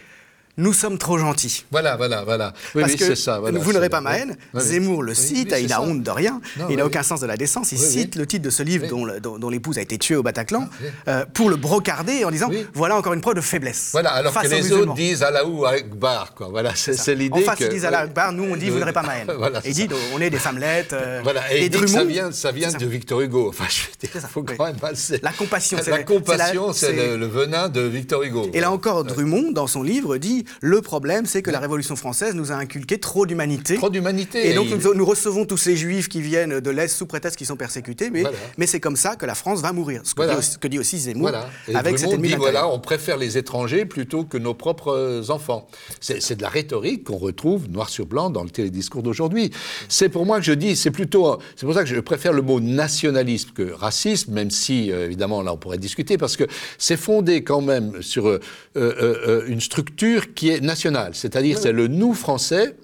[0.61, 1.65] nous sommes trop gentils.
[1.71, 2.53] Voilà, voilà, voilà.
[2.75, 4.37] Oui, Parce que ça, vous n'aurez pas ma haine.
[4.55, 7.73] Zemmour le cite, il a honte de rien, il n'a aucun sens de la décence.
[7.73, 10.69] Il cite le titre de ce livre dont, l'épouse a été tuée au Bataclan
[11.09, 13.91] euh, pour le brocarder en disant voilà encore une preuve de faiblesse.
[13.93, 16.49] Voilà, alors que les autres disent Allahou Akbar, quoi.
[16.51, 17.41] Voilà, c'est l'idée.
[17.41, 19.31] En face, ils disent Allahou Akbar, nous on dit vous n'aurez pas ma haine.
[19.65, 20.93] et il dit on est des femmelettes.
[20.93, 23.49] Euh, voilà, et, Drummond, ça vient, ça vient de Victor Hugo.
[23.49, 24.77] Enfin, je faut quand même
[25.23, 28.51] La compassion, c'est la compassion, c'est le venin de Victor Hugo.
[28.53, 32.35] Et là encore, Drummond, dans son livre, dit le problème, c'est que la Révolution française
[32.35, 33.77] nous a inculqué trop d'humanité.
[33.77, 34.49] Trop d'humanité.
[34.49, 37.57] Et donc nous, recevons tous ces juifs qui viennent de l'Est sous prétexte qu'ils sont
[37.57, 38.25] persécutés, mais,
[38.59, 40.03] mais c'est comme ça que la France va mourir.
[40.05, 41.31] Ce que, dit, aussi Zemmour.
[41.75, 45.69] avec cet ennemi dit, voilà, on préfère les étrangers plutôt que nos propres enfants.
[46.01, 49.51] C'est de la rhétorique qu'on retrouve noir sur blanc dans le télédiscours d'aujourd'hui.
[49.89, 52.43] C'est pour moi que je dis, c'est plutôt, c'est pour ça que je préfère le
[52.43, 56.45] mot nationalisme que racisme, même si euh, évidemment là on pourrait discuter, parce que
[56.79, 58.41] c'est fondé quand même sur euh,
[58.77, 62.75] euh, une structure qui est nationale c'est-à-dire c'est le nous français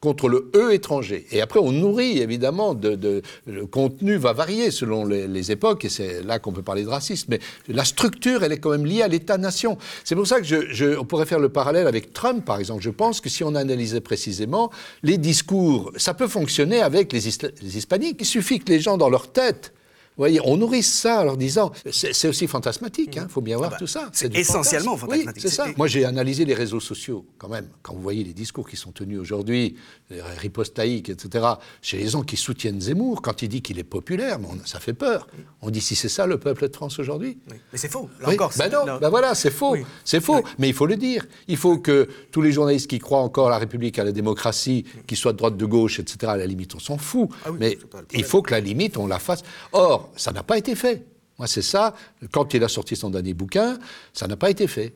[0.00, 1.26] contre le eux étranger.
[1.32, 6.22] Et après, on nourrit évidemment de, le contenu va varier selon les, époques, et c'est
[6.22, 7.26] là qu'on peut parler de racisme.
[7.30, 9.76] Mais la structure, elle est quand même liée à l'État-nation.
[10.04, 12.82] C'est pour ça que je, on pourrait faire le parallèle avec Trump, par exemple.
[12.82, 14.70] Je pense que si on analysait précisément
[15.02, 17.20] les discours, ça peut fonctionner avec les,
[17.62, 18.18] les hispaniques.
[18.20, 19.72] Il suffit que les gens dans leur tête
[20.18, 23.70] voyez, on nourrit ça en leur disant, c'est aussi fantasmatique, il hein, faut bien voir
[23.70, 24.10] ah bah, tout ça.
[24.12, 25.32] C'est essentiellement fantasmatique.
[25.36, 25.66] Oui, c'est ça.
[25.76, 27.68] Moi, j'ai analysé les réseaux sociaux, quand même.
[27.82, 29.76] Quand vous voyez les discours qui sont tenus aujourd'hui,
[30.10, 31.46] les ripostaïques, etc.,
[31.82, 35.28] chez les gens qui soutiennent Zemmour, quand il dit qu'il est populaire, ça fait peur.
[35.62, 37.38] On dit si c'est ça le peuple de France aujourd'hui.
[37.48, 38.08] Mais c'est faux.
[38.20, 39.76] Là encore, ben non, ben voilà, c'est faux.
[40.04, 40.42] C'est faux.
[40.58, 41.26] Mais il faut le dire.
[41.46, 44.84] Il faut que tous les journalistes qui croient encore à la République, à la démocratie,
[45.06, 47.28] qu'ils soient de droite, de gauche, etc., à la limite, on s'en fout.
[47.44, 47.78] Ah mais
[48.12, 49.42] il faut que la limite, on la fasse.
[49.72, 51.04] Or, ça n'a pas été fait.
[51.38, 51.94] Moi, c'est ça.
[52.32, 53.78] Quand il a sorti son dernier bouquin,
[54.12, 54.94] ça n'a pas été fait.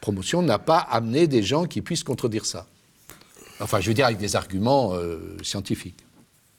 [0.00, 2.66] Promotion n'a pas amené des gens qui puissent contredire ça.
[3.60, 6.04] Enfin, je veux dire avec des arguments euh, scientifiques.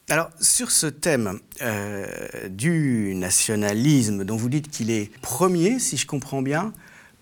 [0.09, 2.05] Alors, sur ce thème euh,
[2.49, 6.73] du nationalisme, dont vous dites qu'il est premier, si je comprends bien,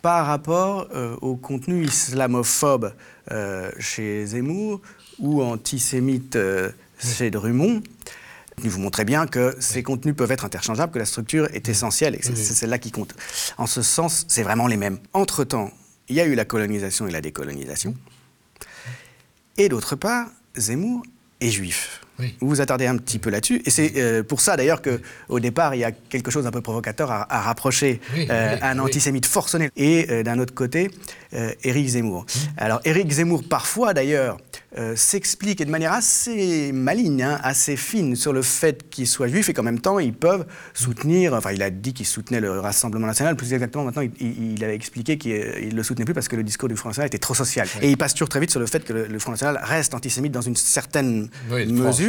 [0.02, 2.94] par rapport euh, au contenu islamophobe
[3.80, 4.82] chez Zemmour
[5.20, 6.38] ou antisémite
[7.00, 7.82] chez Drummond,
[8.58, 12.20] vous montrez bien que ces contenus peuvent être interchangeables, que la structure est essentielle et
[12.20, 13.14] que c'est celle-là qui compte.
[13.58, 15.00] En ce sens, c'est vraiment les mêmes.
[15.14, 15.72] Entre-temps,
[16.10, 17.96] il y a eu la colonisation et la décolonisation.
[19.58, 21.04] Et d'autre part, Zemmour
[21.40, 22.03] est juif.
[22.20, 23.62] Vous vous attardez un petit peu là-dessus.
[23.66, 26.62] Et c'est euh, pour ça d'ailleurs qu'au départ, il y a quelque chose d'un peu
[26.62, 28.00] provocateur à, rapprocher
[28.30, 30.90] euh, un antisémite forcené et euh, d'un autre côté,
[31.64, 32.22] Éric Zemmour.
[32.22, 32.40] Mmh.
[32.58, 34.38] Alors Éric Zemmour, parfois d'ailleurs,
[34.96, 39.50] s'explique et de manière assez maligne, hein, assez fine sur le fait qu'il soit juif
[39.50, 43.08] et qu'en même temps, ils peuvent soutenir, enfin il a dit qu'il soutenait le Rassemblement
[43.08, 46.36] national, plus exactement maintenant, il, il avait expliqué qu'il ne le soutenait plus parce que
[46.36, 47.68] le discours du Front National était trop social.
[47.82, 50.32] Et il passe toujours très vite sur le fait que le, Front National reste antisémite
[50.32, 52.03] dans une certaine mesure.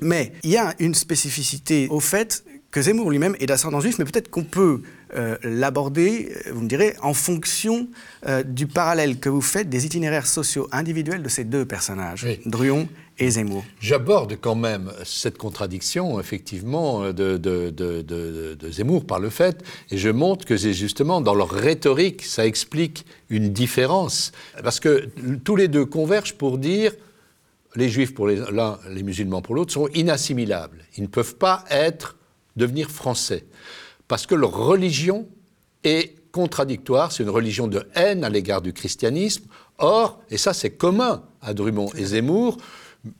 [0.00, 2.44] Mais il y a une spécificité au fait
[2.76, 4.82] que Zemmour lui-même est d'ascendance juif, mais peut-être qu'on peut,
[5.14, 7.88] euh, l'aborder, euh, vous me direz, en fonction
[8.26, 12.86] euh, du parallèle que vous faites des itinéraires sociaux individuels de ces deux personnages, Druon
[13.18, 13.64] et Zemmour.
[13.80, 20.44] J'aborde quand même cette contradiction, effectivement, de, de, Zemmour par le fait, et je montre
[20.44, 25.08] que c'est justement dans leur rhétorique, ça explique une différence, parce que
[25.44, 26.92] tous les deux convergent pour dire
[27.76, 30.84] les juifs pour l'un, les musulmans pour l'autre, sont inassimilables.
[30.96, 31.64] Ils ne peuvent pas
[32.56, 33.44] devenir français.
[34.08, 35.28] Parce que leur religion
[35.84, 39.44] est contradictoire, c'est une religion de haine à l'égard du christianisme.
[39.78, 42.56] Or, et ça c'est commun à Drummond et Zemmour,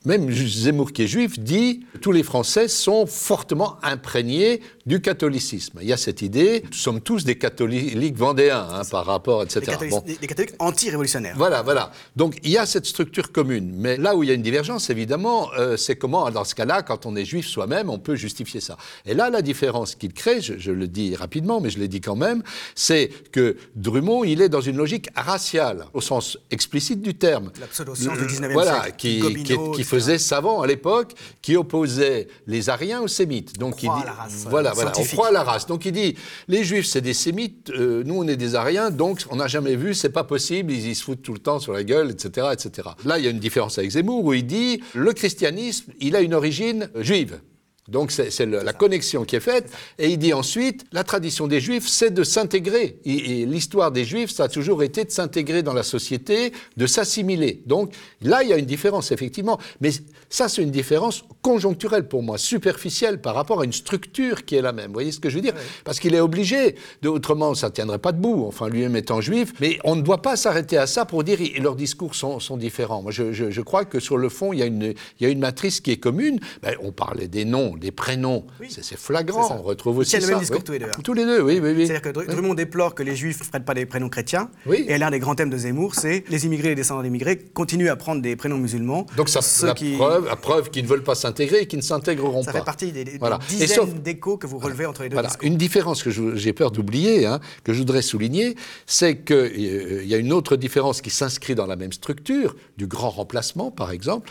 [0.05, 5.79] même Zemmour qui est juif dit tous les Français sont fortement imprégnés du catholicisme.
[5.81, 9.59] Il y a cette idée, nous sommes tous des catholiques vendéens hein, par rapport, etc.
[9.59, 11.35] Des catholiques, anti-révolutionnaires.
[11.37, 11.91] Voilà, voilà.
[12.15, 13.73] Donc il y a cette structure commune.
[13.75, 16.83] Mais là où il y a une divergence, évidemment, euh, c'est comment, dans ce cas-là,
[16.83, 18.77] quand on est juif soi-même, on peut justifier ça.
[19.05, 22.15] Et là, la différence qu'il crée, je, le dis rapidement, mais je l'ai dit quand
[22.15, 22.41] même,
[22.73, 27.51] c'est que Drummond, il est dans une logique raciale, au sens explicite du terme.
[27.59, 28.95] La pseudo-science du 19e voilà, siècle.
[28.97, 29.43] Qui,
[29.75, 33.57] qui, faisait savant à l'époque, qui opposait les Ariens aux Sémites.
[33.57, 35.65] Donc il dit, la race, voilà, on croit à la race.
[35.67, 36.15] Donc il dit,
[36.47, 39.75] les Juifs, c'est des Sémites, euh, nous, on est des Ariens, donc on n'a jamais
[39.75, 42.89] vu, c'est pas possible, ils, se foutent tout le temps sur la gueule, etc., etc.
[43.05, 46.21] Là, il y a une différence avec Zemmour où il dit, le christianisme, il a
[46.21, 47.39] une origine juive.
[47.87, 49.71] Donc c'est la connexion qui est faite.
[49.97, 52.99] Et il dit ensuite, la tradition des Juifs, c'est de s'intégrer.
[53.05, 57.61] Et, l'histoire des Juifs, ça a toujours été de s'intégrer dans la société, de s'assimiler.
[57.65, 59.57] Donc là, il y a une différence, effectivement.
[59.79, 59.91] Mais
[60.29, 64.61] ça, c'est une différence conjoncturelle pour moi, superficielle par rapport à une structure qui est
[64.61, 64.87] la même.
[64.87, 65.53] Vous voyez ce que je veux dire
[65.85, 69.53] Parce qu'il est obligé, de, autrement ça ne tiendrait pas debout, enfin lui-même étant juif.
[69.61, 73.01] Mais on ne doit pas s'arrêter à ça pour dire que leurs discours sont, différents.
[73.01, 75.39] Moi, je, crois que sur le fond, il y a une, il y a une
[75.39, 76.39] matrice qui est commune.
[76.61, 78.45] Ben, on parlait des noms des prénoms.
[78.69, 80.19] C'est flagrant, on retrouve aussi ça.
[80.19, 80.87] le même discours tous les deux.
[81.03, 81.87] Tous les deux, oui, oui, oui.
[81.87, 84.49] C'est-à-dire que Drummond déplore que les juifs ne prennent pas des prénoms chrétiens.
[84.69, 87.89] Et l'un des grands thèmes de Zemmour, c'est les immigrés et les descendants d'immigrés continuent
[87.89, 89.05] à prendre des prénoms musulmans.
[89.15, 92.43] Donc ça, la, preuve, la preuve qu'ils ne veulent pas s'intégrer et qu'ils ne s'intégreront
[92.43, 92.51] pas.
[92.51, 95.29] Ça fait partie des, dizaines d'échos que vous relevez entre les deux voilà.
[95.41, 100.13] Une différence que j'ai peur d'oublier, hein, que je voudrais souligner, c'est qu'il euh, y
[100.13, 104.29] a une autre différence qui s'inscrit dans la même structure, du grand remplacement par exemple.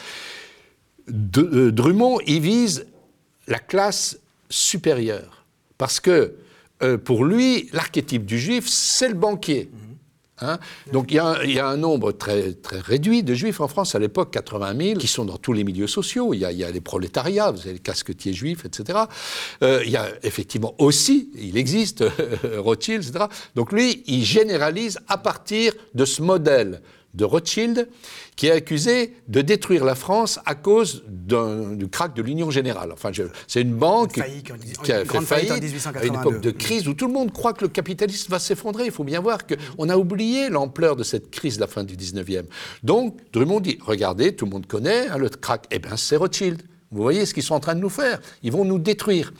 [1.08, 2.86] De, euh, Drummond y vise
[3.46, 4.18] la classe
[4.50, 5.44] supérieure.
[5.78, 6.34] Parce que
[6.82, 9.70] euh, pour lui, l'archétype du juif, c'est le banquier.
[10.40, 10.58] Hein.
[10.92, 14.32] Donc il y, a un nombre très, très réduit de juifs en France à l'époque,
[14.32, 16.34] 80 000, qui sont dans tous les milieux sociaux.
[16.34, 18.98] Il y a, les prolétariats, vous avez les casquetiers juifs, etc.
[19.62, 22.04] Euh, il y a effectivement aussi, il existe
[22.58, 23.26] Rothschild, etc.
[23.54, 26.82] Donc lui, il généralise à partir de ce modèle
[27.16, 27.88] de Rothschild,
[28.36, 32.92] qui est accusé de détruire la France à cause du crack de l'Union générale.
[32.92, 33.10] Enfin,
[33.48, 34.20] c'est une banque
[34.84, 35.52] qui a fait faillite,
[35.94, 38.84] à une époque de crise où tout le monde croit que le capitalisme va s'effondrer.
[38.84, 41.96] Il faut bien voir qu'on a oublié l'ampleur de cette crise de la fin du
[41.96, 42.44] 19e.
[42.82, 46.62] Donc, Drummond dit, regardez, tout le monde connaît hein, le crack, eh bien c'est Rothschild.
[46.92, 48.20] Vous voyez ce qu'ils sont en train de nous faire.
[48.44, 49.32] Ils vont nous détruire.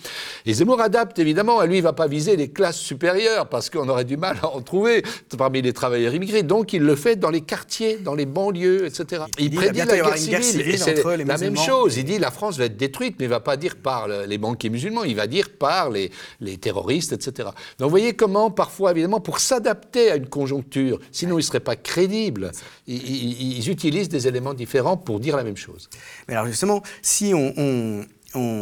[0.47, 1.63] Et Zemmour adapte, évidemment.
[1.63, 4.49] Lui, il ne va pas viser les classes supérieures parce qu'on aurait du mal à
[4.49, 5.05] en trouver
[5.39, 6.43] parmi les travailleurs immigrés.
[6.43, 9.23] Donc, il le fait dans les quartiers, dans les banlieues, etc.
[9.39, 10.71] Il, prédit la guerre civile.
[10.71, 11.97] et c'est la même chose.
[11.97, 14.39] Il dit la France va être détruite, mais il ne va pas dire par les
[14.39, 15.05] banquiers musulmans.
[15.05, 17.51] Il va dire par les, les terroristes, etc.
[17.79, 21.61] Donc, vous voyez comment, parfois, évidemment, pour s'adapter à une conjoncture, sinon, ils ne seraient
[21.61, 22.51] pas crédibles,
[22.89, 25.89] ils, ils utilisent des éléments différents pour dire la même chose.
[26.27, 27.36] Mais alors, justement, si on,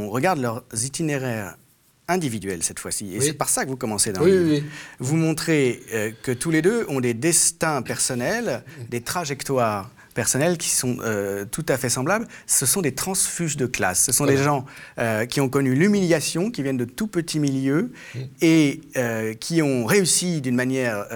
[0.09, 1.57] regarde leurs itinéraires
[2.09, 3.15] individuels cette fois-ci.
[3.15, 4.67] Et c'est par ça que vous commencez dans le livre.
[4.99, 10.71] Vous montrez euh, que tous les deux ont des destins personnels, des trajectoires personnels qui
[10.71, 14.05] sont euh, tout à fait semblables, ce sont des transfuges de classe.
[14.05, 14.65] Ce sont des gens
[14.99, 18.19] euh, qui ont connu l'humiliation, qui viennent de tout petits milieux mmh.
[18.41, 21.07] et euh, qui ont réussi d'une manière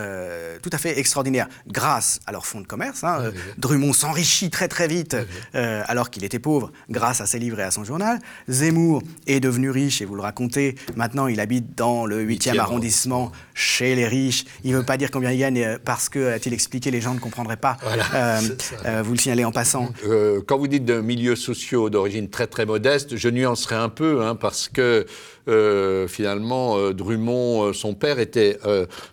[0.63, 3.05] tout à fait extraordinaire grâce à leur fonds de commerce.
[3.05, 3.33] Hein.
[3.59, 5.17] Drummond s'enrichit très très vite
[5.55, 8.19] alors qu'il était pauvre grâce à ses livres et à son journal.
[8.49, 10.75] Zemmour est devenu riche et vous le racontez.
[10.97, 14.45] Maintenant, il habite dans le 8e arrondissement chez les riches.
[14.65, 17.21] Il ne veut pas dire combien il gagne parce que, a-t-il expliqué, les gens ne
[17.21, 17.77] comprendraient pas.
[17.83, 18.41] Voilà,
[18.89, 19.89] euh, vous le signalez en passant.
[20.07, 24.23] Euh, quand vous dites de milieux sociaux d'origine très très modeste, je nuancerai un peu,
[24.23, 25.07] hein, parce que
[25.49, 28.59] euh, finalement, euh, Drummond, euh, son père était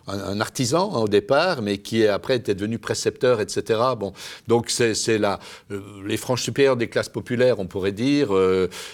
[0.06, 3.80] un, artisan hein, au départ, mais qui après était devenu précepteur, etc.
[3.98, 4.12] Bon,
[4.46, 5.38] donc c'est là
[6.04, 8.30] les franges supérieures des classes populaires, on pourrait dire.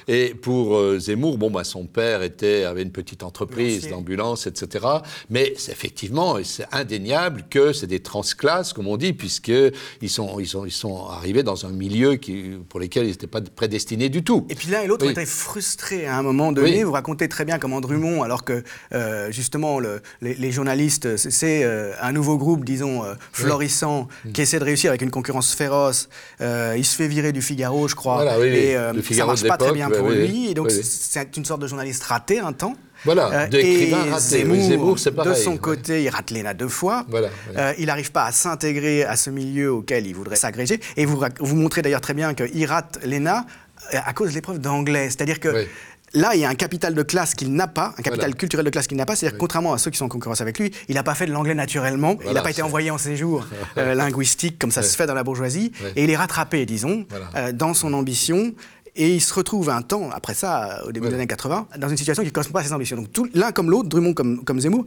[0.08, 4.86] et pour Zemmour, bon, bah, son père était, avait une petite entreprise d'ambulance, etc.
[5.30, 10.64] Mais effectivement, c'est indéniable que c'est des transclasses, comme on dit, puisqu'ils sont, ils sont,
[10.64, 14.46] ils sont arrivés dans un milieu qui, pour lequel ils n'étaient pas prédestinés du tout.
[14.48, 16.84] Et puis l'un et l'autre étaient frustrés à un moment donné.
[16.84, 18.62] Vous racontez très bien comme Drummond, alors que
[18.94, 19.80] euh, justement
[20.20, 24.32] les, journalistes, c'est euh, un nouveau groupe, disons, euh, florissant, mm.
[24.32, 26.08] qui essaie de réussir avec une concurrence féroce.
[26.40, 28.76] il se fait virer du Figaro, je crois, et
[29.10, 30.50] ça marche pas très bien pour lui.
[30.50, 32.76] Et donc c'est une sorte de journaliste raté un temps.
[33.04, 34.44] Voilà, d'écrivain raté.
[34.44, 37.04] Zemmour, de son côté, il rate l'ENA deux fois.
[37.08, 37.30] Voilà,
[37.78, 40.78] il n'arrive pas à s'intégrer à ce milieu auquel il voudrait s'agréger.
[40.96, 43.46] Et vous, vous montrez d'ailleurs très bien qu'il rate l'ENA
[43.90, 45.06] à cause de l'épreuve d'anglais.
[45.06, 45.66] C'est-à-dire que
[46.14, 48.70] Là, il y a un capital de classe qu'il n'a pas, un capital culturel de
[48.70, 49.16] classe qu'il n'a pas.
[49.16, 51.32] C'est-à-dire, contrairement à ceux qui sont en concurrence avec lui, il n'a pas fait de
[51.32, 52.18] l'anglais naturellement.
[52.26, 53.46] il n'a pas été envoyé en séjour
[53.78, 55.72] euh, linguistique comme ça se fait dans la bourgeoisie.
[55.96, 58.52] Et il est rattrapé, disons, euh, dans son ambition.
[58.94, 61.96] Et il se retrouve un temps, après ça, au début des années 80, dans une
[61.96, 62.96] situation qui ne correspond pas à ses ambitions.
[62.96, 64.84] Donc l'un comme l'autre, Drummond comme, comme Zemmour,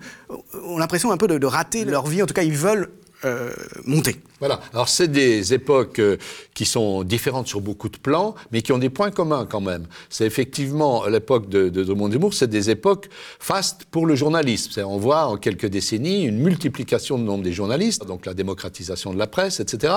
[0.67, 2.21] ont l'impression un peu de, de, rater leur vie.
[2.21, 2.91] En tout cas, ils veulent
[3.23, 3.51] euh,
[3.85, 4.17] monter.
[4.39, 4.59] Voilà.
[4.73, 6.17] Alors c'est des époques euh,
[6.53, 9.85] qui sont différentes sur beaucoup de plans, mais qui ont des points communs quand même.
[10.09, 13.07] C'est effectivement l'époque de, de Drummond c'est des époques
[13.39, 14.81] fastes pour le journalisme.
[14.85, 19.17] On voit en quelques décennies une multiplication du nombre des journalistes, donc la démocratisation de
[19.17, 19.93] la presse, etc.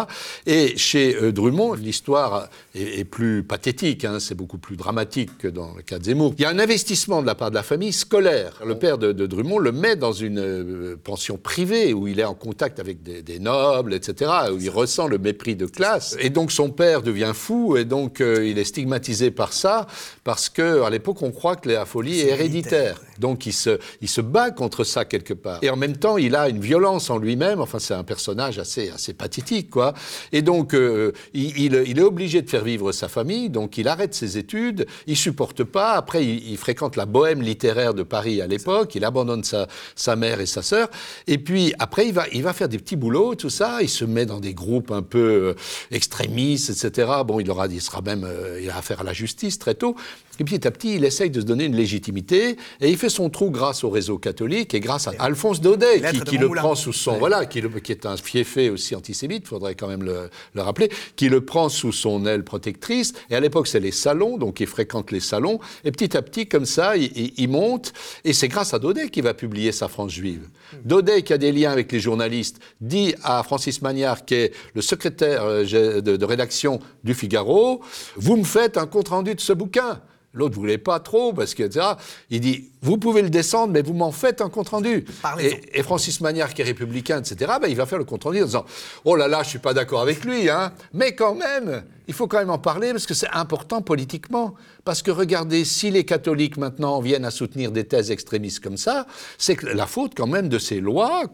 [0.46, 4.20] Et chez euh, Drummond, l'histoire est, plus pathétique, hein.
[4.20, 6.34] c'est beaucoup plus dramatique que dans le cas de Zemmour.
[6.38, 8.60] Il y a un investissement de la part de la famille scolaire.
[8.64, 12.78] Le père de, Drummond le met dans une pension privée où il est en contact
[12.78, 16.16] avec des des, nobles, etc., où il ressent le mépris de classe.
[16.20, 19.86] Et donc son père devient fou, et donc euh, il est stigmatisé par ça,
[20.24, 23.00] parce qu'à l'époque, on croit que la folie est, héréditaire.
[23.18, 25.58] Donc il se, il se bat contre ça quelque part.
[25.62, 28.90] Et en même temps, il a une violence en lui-même, enfin c'est un personnage assez,
[28.90, 29.94] assez pathétique, quoi.
[30.32, 34.14] Et donc euh, il, il, est obligé de faire vivre sa famille, donc il arrête
[34.14, 38.94] ses études, il supporte pas, après il, fréquente la bohème littéraire de Paris à l'époque,
[38.94, 40.88] il abandonne sa, sa mère et sa sœur,
[41.26, 43.78] et puis après il va, il va faire des petits boulot, tout ça.
[43.82, 45.54] Il se met dans des groupes un peu euh,
[45.90, 47.10] extrémistes, etc.
[47.26, 49.96] Bon, il aura, il sera même, euh, il a affaire à la justice très tôt.
[50.40, 53.28] Et petit à petit, il essaye de se donner une légitimité et il fait son
[53.28, 57.18] trou grâce au réseau catholique et grâce à Alphonse Daudet, qui, le prend sous son,
[57.18, 60.90] voilà, qui, qui, est un fiefé aussi antisémite, il faudrait quand même le, le, rappeler,
[61.16, 63.14] qui le prend sous son aile protectrice.
[63.30, 65.58] Et à l'époque, c'est les salons, donc il fréquente les salons.
[65.84, 67.92] Et petit à petit, comme ça, il, il monte.
[68.24, 70.48] Et c'est grâce à Daudet qu'il va publier sa France juive.
[70.84, 74.82] Daudet, qui a des liens avec les journalistes, dit à Francis Magnard, qui est le
[74.82, 77.80] secrétaire euh, de, de rédaction du Figaro,
[78.16, 80.00] vous me faites un compte-rendu de ce bouquin.
[80.34, 81.86] L'autre voulait pas trop, parce que, etc.
[82.28, 85.06] Il dit, vous pouvez le descendre, mais vous m'en faites un compte-rendu.
[85.40, 88.66] Et, Francis Magnard, qui est républicain, etc., ben, il va faire le compte-rendu en disant,
[89.04, 92.26] oh là là, je suis pas d'accord avec lui, hein, mais quand même, il faut
[92.26, 94.54] quand même en parler, parce que c'est important politiquement.
[94.84, 99.06] Parce que regardez, si les catholiques maintenant viennent à soutenir des thèses extrémistes comme ça,
[99.38, 101.24] c'est la faute quand même de ces lois,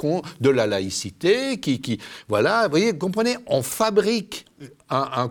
[0.40, 4.46] de la laïcité, qui, qui voilà, vous voyez, comprenez, on fabrique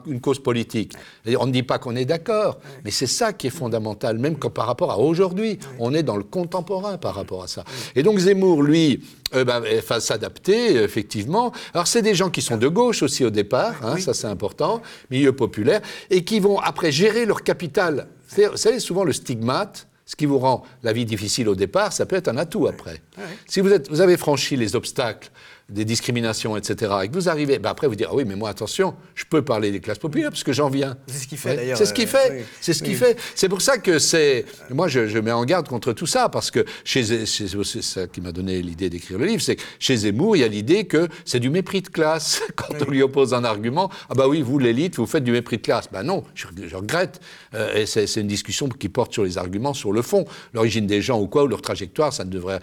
[0.07, 0.93] une cause politique.
[1.39, 4.67] On ne dit pas qu'on est d'accord, mais c'est ça qui est fondamental, même par
[4.67, 5.59] rapport à aujourd'hui.
[5.79, 7.63] On est dans le contemporain par rapport à ça.
[7.95, 9.03] Et donc Zemmour, lui,
[9.35, 11.51] euh, ben, va s'adapter, effectivement.
[11.73, 14.81] Alors, c'est des gens qui sont de gauche aussi au départ, hein, ça c'est important,
[15.09, 18.07] milieu populaire, et qui vont après gérer leur capital.
[18.35, 22.05] Vous savez, souvent le stigmate, ce qui vous rend la vie difficile au départ, ça
[22.05, 23.01] peut être un atout après.
[23.47, 25.31] Si vous, êtes, vous avez franchi les obstacles
[25.69, 28.49] des discriminations, etc., et que vous arrivez, ben après vous dites, ah oui, mais moi,
[28.49, 30.97] attention, je peux parler des classes populaires, parce que j'en viens.
[31.07, 31.77] C'est ce qu'il fait, d'ailleurs.
[31.77, 32.31] C'est ce qu'il euh, fait.
[32.31, 32.43] oui.
[32.61, 32.99] C'est ce qu'il Oui.
[32.99, 33.17] fait.
[33.35, 34.45] C'est pour ça que c'est.
[34.69, 37.25] Moi, je, je mets en garde contre tout ça, parce que chez.
[37.25, 40.39] chez- C'est ça qui m'a donné l'idée d'écrire le livre, c'est que chez Zemmour, il
[40.39, 42.41] y a l'idée que c'est du mépris de classe.
[42.55, 45.57] Quand on lui oppose un argument, ah bah oui, vous, l'élite, vous faites du mépris
[45.57, 45.85] de classe.
[45.91, 47.21] Ben non, je, je regrette.
[47.53, 50.25] Euh, et c'est une discussion qui porte sur les arguments, sur le fond.
[50.53, 52.59] L'origine des gens ou quoi, ou leur trajectoire, ça ne devrait.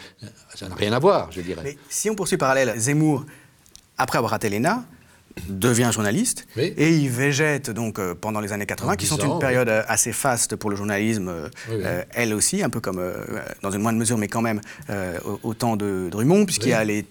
[0.60, 1.62] Ça n'a rien à voir, je dirais.
[1.64, 3.24] Mais si on poursuit parallèle, Zemmour,
[3.96, 4.84] après avoir raté l'ENA,
[5.48, 6.72] devient journaliste Oui.
[6.76, 9.68] et il végète donc euh, pendant les années 80, En qui 10 sont une période
[9.68, 11.82] euh, assez faste pour le journalisme, euh, Oui, oui.
[11.84, 13.00] euh, elle aussi, un peu comme
[13.62, 14.60] dans une moindre mesure, mais quand même
[14.90, 17.02] euh, au, au temps de Drummond, puisqu'il y a les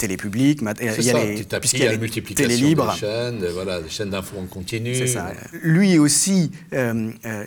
[0.61, 2.93] mat- il y a ça, les, puisqu'il il y a la les multiplication télés libres.
[2.93, 4.95] des chaînes, voilà, des chaînes d'infos en continu.
[4.95, 5.31] C'est ça.
[5.61, 6.51] Lui aussi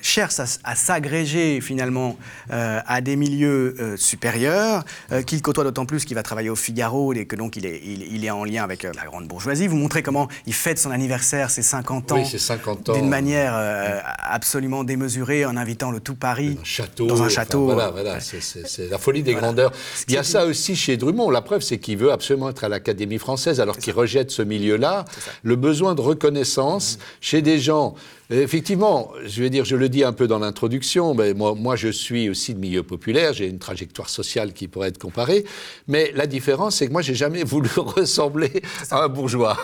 [0.03, 2.17] cherche à, s'agréger finalement
[2.51, 4.85] à des milieux supérieurs
[5.27, 8.03] qu'il côtoie d'autant plus qu'il va travailler au Figaro et que donc il est, il,
[8.15, 9.67] il est en lien avec la grande bourgeoisie.
[9.67, 12.93] Vous montrez comment il fête son anniversaire, ses 50 ans, Oui, ses 50 ans.
[12.95, 17.07] d'une manière euh, absolument démesurée en invitant le tout Paris un château.
[17.07, 17.65] dans un enfin, château.
[17.67, 19.71] voilà, voilà, c'est- la folie des grandeurs.
[20.09, 21.29] Il y a ça aussi chez Drummond.
[21.31, 25.05] La preuve, c'est qu'il veut absolument être à l'Académie française, alors qu'il rejette ce milieu-là.
[25.43, 27.95] Le besoin de reconnaissance chez des gens.
[28.33, 31.89] Effectivement, je vais dire, je le dis un peu dans l'introduction, mais moi, moi, je
[31.89, 35.45] suis aussi de milieu populaire, j'ai une trajectoire sociale qui pourrait être comparée,
[35.87, 39.59] mais la différence, c'est que moi, j'ai jamais voulu ressembler à un bourgeois.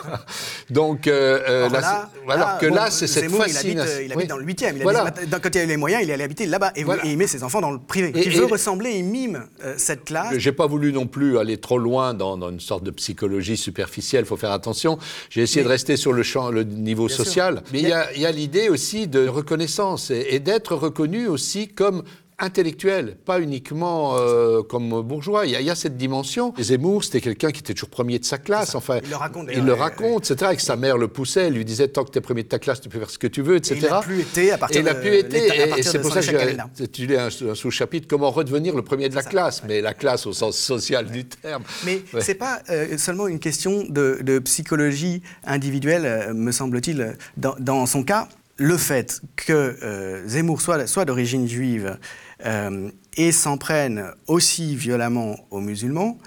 [0.71, 3.39] Donc, euh, euh, Or là, là, c'est- alors là, que bon, là, c'est cette Zemmour,
[3.39, 3.93] il habite, fascination.
[3.97, 4.27] euh, il habite Oui.
[4.29, 4.77] dans le 8e.
[4.77, 5.11] Il Voilà.
[5.43, 6.73] quand il a eu les moyens, il allait habiter là-bas.
[6.77, 7.07] Et, Voilà.
[7.07, 8.12] et il met ses enfants dans le privé.
[8.14, 10.35] Et- il veut et- ressembler, il mime euh, cette classe.
[10.37, 14.25] J'ai pas voulu non plus aller trop loin dans, dans une sorte de psychologie superficielle.
[14.25, 14.99] Il faut faire attention.
[15.31, 17.25] J'ai essayé de rester sur le champ, le niveau sûr.
[17.25, 17.62] social.
[17.73, 21.27] Mais il y a, il y a l'idée aussi de reconnaissance et, et d'être reconnu
[21.29, 22.03] aussi comme
[22.41, 25.45] intellectuel, pas uniquement euh, comme bourgeois.
[25.45, 26.55] Il y, a, il y a cette dimension.
[26.57, 28.77] Zemmour, c'était quelqu'un qui était toujours premier de sa classe.
[28.77, 30.53] Enfin, Il le raconte, Il le ouais, etc.
[30.53, 32.49] Et que sa mère le poussait, elle lui disait tant que tu es premier de
[32.49, 33.75] ta classe, tu peux faire ce que tu veux, etc.
[33.75, 35.47] Et il n'a plus été à partir Et il n'a plus été.
[35.79, 39.17] Et- c'est pour ça que j'ai intitulé un, un sous-chapitre Comment redevenir le premier de
[39.17, 39.63] la classe.
[39.67, 41.65] Mais la classe au sens social du terme.
[41.85, 47.57] Mais c'est pas euh, seulement une question de, de psychologie individuelle, euh, me semble-t-il, dans,
[47.59, 48.29] dans son cas.
[48.61, 49.53] Le fait que
[49.83, 51.97] euh, Zemmour soit, soit d'origine juive
[52.45, 56.19] euh, et s'en prenne aussi violemment aux musulmans,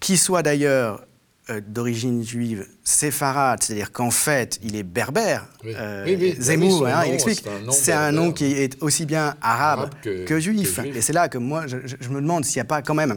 [0.00, 1.04] qui soit d'ailleurs
[1.50, 5.46] euh, d'origine juive séfarade, c'est-à-dire qu'en fait il est berbère.
[5.64, 5.72] Oui.
[5.76, 9.06] euh, Oui, oui, Zemmour, hein, nom, il explique, c'est un nom un qui est aussi
[9.06, 10.76] bien arabe, Arabe que- que, juif.
[10.76, 10.96] que juif.
[10.96, 13.16] Et c'est là que moi je- je me demande s'il n'y a pas quand même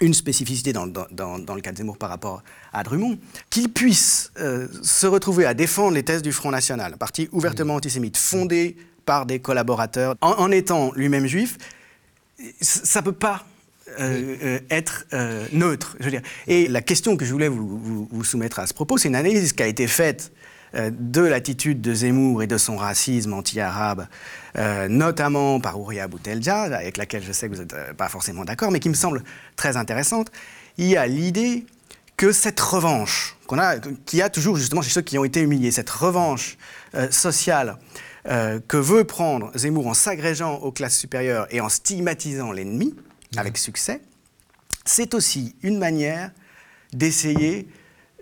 [0.00, 2.42] une spécificité dans, dans- dans- dans le cas de Zemmour par rapport
[2.72, 3.18] à Drummond,
[3.50, 7.74] qu'il puisse euh, se retrouver à défendre les thèses du Front National, un parti ouvertement
[7.76, 11.56] antisémite, fondé par des collaborateurs, en, en étant lui-même juif,
[12.60, 13.44] ça ne peut pas
[14.00, 15.06] euh, euh, être
[15.52, 15.96] neutre.
[16.00, 16.22] Je veux dire.
[16.46, 19.14] Et la question que je voulais vous, vous- vous soumettre à ce propos, c'est une
[19.14, 20.32] analyse qui a été faite
[20.76, 24.06] de l'attitude de Zemmour et de son racisme anti-arabe,
[24.56, 28.44] euh, notamment par Ouria Boutelja, avec laquelle je sais que vous n'êtes euh, pas forcément
[28.44, 29.22] d'accord, mais qui me semble
[29.56, 30.30] très intéressante.
[30.78, 31.66] Il y a l'idée
[32.16, 35.40] que cette revanche, qu'on a, qu'il y a toujours justement chez ceux qui ont été
[35.40, 36.56] humiliés, cette revanche
[36.94, 37.78] euh, sociale
[38.28, 42.94] euh, que veut prendre Zemmour en s'agrégeant aux classes supérieures et en stigmatisant l'ennemi,
[43.36, 44.00] avec succès,
[44.84, 46.30] c'est aussi une manière
[46.92, 47.68] d'essayer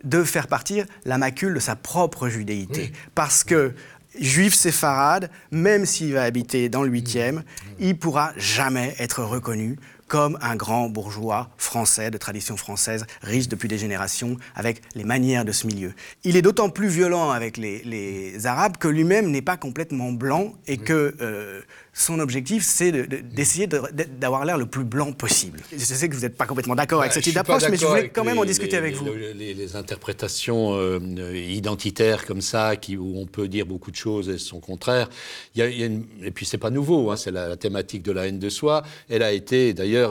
[0.05, 2.93] de faire partir la macule de sa propre judéité.
[3.15, 3.75] Parce que
[4.21, 7.43] juif séfarade, même s'il va habiter dans le 8e,
[7.79, 9.77] il pourra jamais être reconnu
[10.15, 15.45] comme un grand bourgeois français de tradition française, riche depuis des générations, avec les manières
[15.45, 15.93] de ce milieu.
[16.23, 20.55] Il est d'autant plus violent avec les, les Arabes que lui-même n'est pas complètement blanc
[20.69, 21.61] et que euh,
[21.93, 25.59] son objectif, c'est de- de- d'essayer de- de- d'avoir l'air le plus blanc possible.
[25.73, 27.87] Je sais que vous n'êtes pas complètement d'accord avec Bah, suis pas d'approche, mais je
[27.87, 29.07] voulais quand même les- en discuter les- avec vous.
[29.35, 31.01] Les, interprétations euh,
[31.37, 35.09] identitaires comme ça, qui, où on peut dire beaucoup de choses et son contraire.
[35.55, 37.49] Il y a, il y a une- et puis c'est pas nouveau, hein, c'est la,
[37.49, 38.83] la thématique de la haine de soi.
[39.09, 40.04] Elle a été d'ailleurs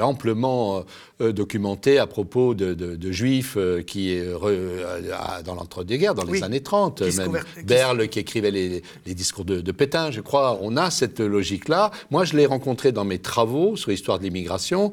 [0.00, 0.84] amplement
[1.20, 4.18] documenté à propos de, juifs qui,
[5.44, 10.20] dans l'entre-deux-guerres, dans les années 30, même Berle qui écrivait les, discours de, Pétain, je
[10.20, 10.58] crois.
[10.62, 11.90] On a cette logique-là.
[12.10, 14.92] Moi, je l'ai rencontré dans mes travaux sur l'histoire de l'immigration,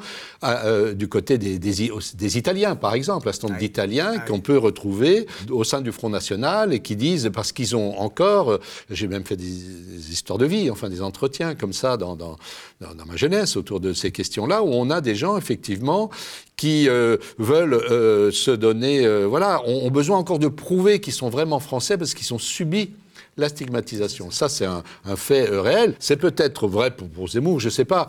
[0.95, 5.28] du côté des, des, Italiens, par exemple, un certain nombre d'Italiens ah qu'on peut retrouver
[5.49, 8.59] au sein du Front National et qui disent, parce qu'ils ont encore,
[8.89, 12.38] j'ai même fait des, histoires de vie, enfin des entretiens comme ça dans, dans,
[12.82, 16.09] dans ma jeunesse autour de ces questions-là, où on a des gens, effectivement,
[16.57, 21.30] qui euh, veulent euh, se donner, euh, voilà, ont, besoin encore de prouver qu'ils sont
[21.30, 22.91] vraiment français parce qu'ils ont subi
[23.38, 24.32] la stigmatisation.
[24.32, 24.84] Ça, c'est un,
[25.16, 25.95] fait réel.
[25.99, 28.07] C'est peut-être vrai pour, pour Zemmour, je ne sais pas.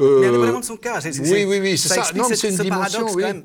[0.00, 1.00] Euh, mais indépendamment de son cas.
[1.04, 2.10] oui, oui, oui, c'est ça.
[2.14, 3.22] Non, mais c'est une dimension oui.
[3.22, 3.44] Quand même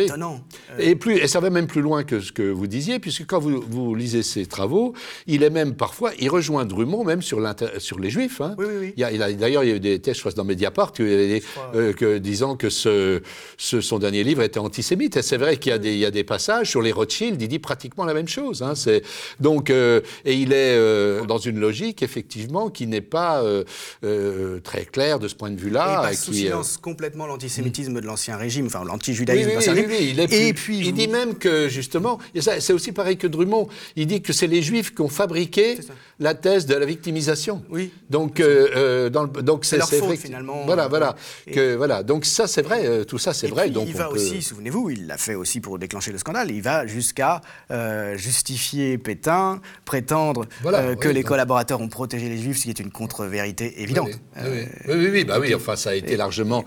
[0.00, 0.40] étonnant.
[0.78, 3.38] Et, plus, et ça va même plus loin que ce que vous disiez, puisque quand
[3.38, 4.94] vous, vous lisez ses travaux,
[5.26, 7.40] il est même parfois, il rejoint Drummond même sur,
[7.78, 8.40] sur les Juifs.
[8.40, 8.54] Hein.
[8.58, 8.94] Oui, oui, oui.
[8.96, 12.56] Il D'ailleurs, il y a eu des tests, je crois, dans Mediapart, euh, que, disant
[12.56, 13.22] que ce,
[13.56, 15.16] ce, son dernier livre était antisémite.
[15.16, 17.40] Et c'est vrai qu'il y, a des, il y a des passages sur les Rothschild,
[17.40, 18.62] il dit pratiquement la même chose.
[18.62, 18.74] Hein.
[19.40, 23.42] Donc, euh, et il est euh, dans une logique, effectivement, qui n'est pas
[24.62, 28.06] très claire de ce point de vue-là il passe sous silence euh, complètement l'antisémitisme de
[28.06, 30.26] l'ancien régime, enfin l'antijudaïsme de l'ancien régime.
[30.30, 34.32] et puis il dit même que justement, c'est aussi pareil que Drummond, il dit que
[34.32, 35.78] c'est les Juifs qui ont fabriqué
[36.18, 37.62] la thèse de la victimisation.
[37.70, 37.92] Oui.
[38.10, 40.64] Donc, euh, euh, dans le, donc c'est leur faute finalement.
[40.64, 41.16] Voilà, voilà,
[41.50, 42.02] que voilà.
[42.02, 43.64] Donc ça c'est vrai, tout ça c'est vrai.
[43.64, 46.50] Puis, donc il va aussi, souvenez-vous, il l'a fait aussi pour déclencher le scandale.
[46.50, 47.40] Il va jusqu'à
[48.14, 50.46] justifier Pétain, prétendre
[51.00, 54.10] que les collaborateurs ont protégé les Juifs, ce qui est une contre-vérité évidente.
[54.36, 55.54] Oui, oui, oui, bah oui.
[55.54, 56.64] Enfin, ça a été largement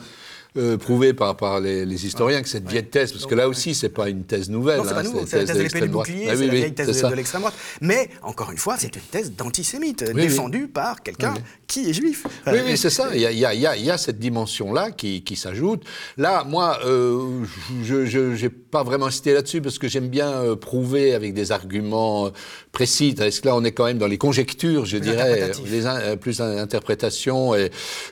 [0.57, 3.89] euh, prouvé par, par les, historiens que cette vieille thèse, parce que là aussi, c'est
[3.89, 4.77] pas une thèse nouvelle.
[4.77, 6.53] Non, c'est pas hein, nouveau, c'est la thèse de l'épée du bouclier, ah c'est la
[6.53, 7.55] vieille thèse de, l'extrême droite.
[7.81, 11.33] Mais, encore une fois, c'est une thèse d'antisémite, défendue par quelqu'un
[11.67, 12.25] qui est juif.
[12.47, 13.09] Oui, oui, c'est ça.
[13.13, 15.83] Il y, a, il, y a, cette dimension-là qui, qui s'ajoute.
[16.17, 17.43] Là, moi, euh,
[17.83, 22.31] je n'ai pas vraiment cité là-dessus, parce que j'aime bien euh, prouver avec des arguments
[22.71, 23.13] précis.
[23.19, 27.53] Est-ce que là, on est quand même dans les conjectures, je dirais, les plus interprétations.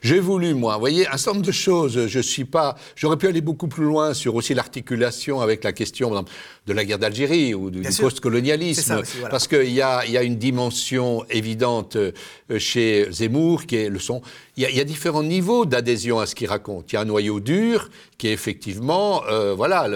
[0.01, 2.07] J'ai voulu, moi, vous voyez, un certain nombre de choses.
[2.07, 2.75] Je suis pas.
[2.95, 6.25] J'aurais pu aller beaucoup plus loin sur aussi l'articulation avec la question
[6.67, 11.25] de la guerre d'Algérie ou du, post-colonialisme, parce qu'il y a, y a une dimension
[11.29, 12.11] évidente euh,
[12.57, 14.21] chez Zemmour qui est le son
[14.55, 16.91] il y, a différents niveaux d'adhésion à ce qu'il raconte.
[16.91, 17.89] Il y a un noyau dur
[18.19, 19.87] qui est effectivement, euh, voilà,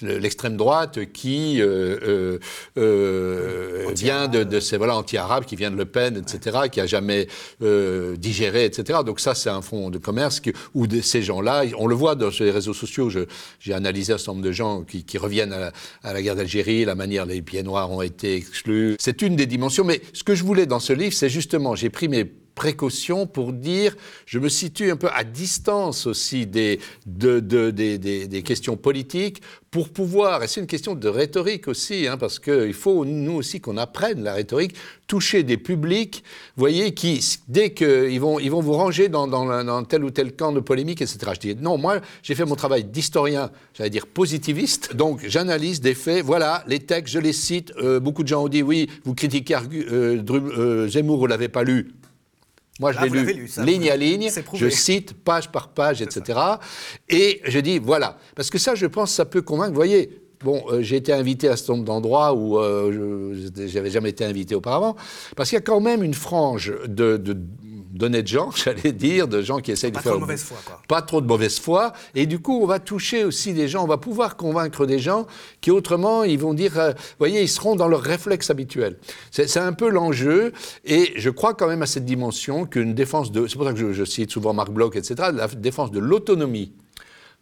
[0.00, 2.38] l'extrême droite qui euh, euh,
[2.78, 6.86] euh vient de, de ces voilà anti-arabes, qui vient de Le Pen, etc., qui a
[6.86, 7.26] jamais
[7.62, 9.00] euh, digéré, etc.
[9.04, 12.14] Donc ça, c'est un fonds de commerce qui, où de, ces gens-là, on le voit
[12.14, 13.10] dans les réseaux sociaux.
[13.58, 15.72] J'ai analysé un certain nombre de gens qui, qui reviennent à la,
[16.04, 18.96] à la guerre d'Algérie, la manière dont les pieds noirs ont été exclus.
[19.00, 19.84] C'est une des dimensions.
[19.84, 23.52] Mais ce que je voulais dans ce livre, c'est justement, j'ai pris mes précaution pour
[23.52, 23.96] dire,
[24.26, 29.88] je me situe un peu à distance aussi des, de, des, des, questions politiques pour
[29.88, 33.78] pouvoir, et c'est une question de rhétorique aussi, hein, parce qu'il faut nous aussi qu'on
[33.78, 34.74] apprenne la rhétorique,
[35.06, 36.24] toucher des publics,
[36.56, 40.52] voyez, qui, dès qu'ils vont, ils vont vous ranger dans, dans, tel ou tel camp
[40.52, 41.18] de polémique, etc.
[41.34, 45.94] Je dis, non, moi, j'ai fait mon travail d'historien, j'allais dire positiviste, donc j'analyse des
[45.94, 49.14] faits, voilà, les textes, je les cite, euh, beaucoup de gens ont dit, oui, vous
[49.14, 51.92] critiquez euh, euh, Zemmour, vous l'avez pas lu,
[52.80, 56.38] moi, je ah, l'ai lu, ligne à ligne, je cite page par page, etc.
[57.08, 58.16] Et je dis, voilà.
[58.34, 59.70] Parce que ça, je pense, ça peut convaincre.
[59.70, 63.90] Vous voyez, Bon, euh, j'ai été invité à ce nombre d'endroits où euh, je n'avais
[63.90, 64.96] jamais été invité auparavant,
[65.36, 67.36] parce qu'il y a quand même une frange de, de
[67.92, 70.04] d'honnêtes gens, j'allais dire, de gens qui essayent de faire...
[70.04, 70.82] Pas trop de mauvaise foi, quoi.
[70.88, 71.92] Pas trop de mauvaise foi.
[72.14, 75.26] Et du coup, on va toucher aussi des gens, on va pouvoir convaincre des gens
[75.60, 78.98] qui autrement, ils vont dire, euh, vous voyez, ils seront dans leur réflexe habituel.
[79.30, 80.52] C'est un peu l'enjeu.
[80.84, 83.46] Et je crois quand même à cette dimension qu'une défense de...
[83.46, 85.30] C'est pour ça que je, cite souvent Marc Bloch, etc.
[85.32, 86.72] La défense de l'autonomie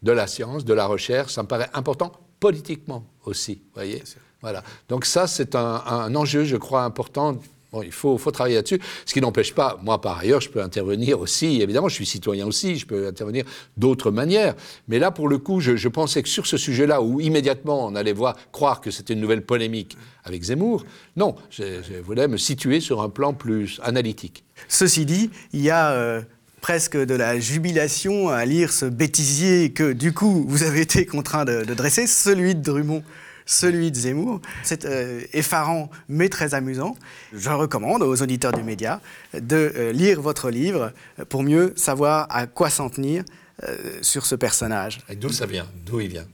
[0.02, 4.02] de la science, de la recherche, ça me paraît important politiquement aussi, voyez
[4.40, 4.62] voilà.
[4.88, 7.36] Donc ça, c'est un, un, enjeu, je crois, important
[7.72, 11.20] Bon, il faut, travailler là-dessus, ce qui n'empêche pas, moi par ailleurs, je peux intervenir
[11.20, 13.44] aussi, évidemment, je suis citoyen aussi, je peux intervenir
[13.76, 14.56] d'autres manières.
[14.88, 18.12] Mais là, pour le coup, je, pensais que sur ce sujet-là, où immédiatement on allait
[18.12, 20.84] voir, croire que c'était une nouvelle polémique avec Zemmour,
[21.16, 24.44] non, je, voulais me situer sur un plan plus analytique.
[24.68, 25.92] Ceci dit, il y a...
[25.92, 26.22] Euh,
[26.60, 31.46] presque de la jubilation à lire ce bêtisier que, du coup, vous avez été contraint
[31.46, 33.02] de, de dresser, celui de Drummond
[33.50, 34.40] celui de Zemmour.
[34.62, 36.96] C'est euh, effarant, mais très amusant.
[37.32, 39.00] Je recommande aux auditeurs du média
[39.34, 40.92] de euh, lire votre livre
[41.28, 43.24] pour mieux savoir à quoi s'en tenir
[43.64, 45.00] euh, sur ce personnage.
[45.08, 45.66] Et d'où ça vient?
[45.84, 46.26] D'où il vient?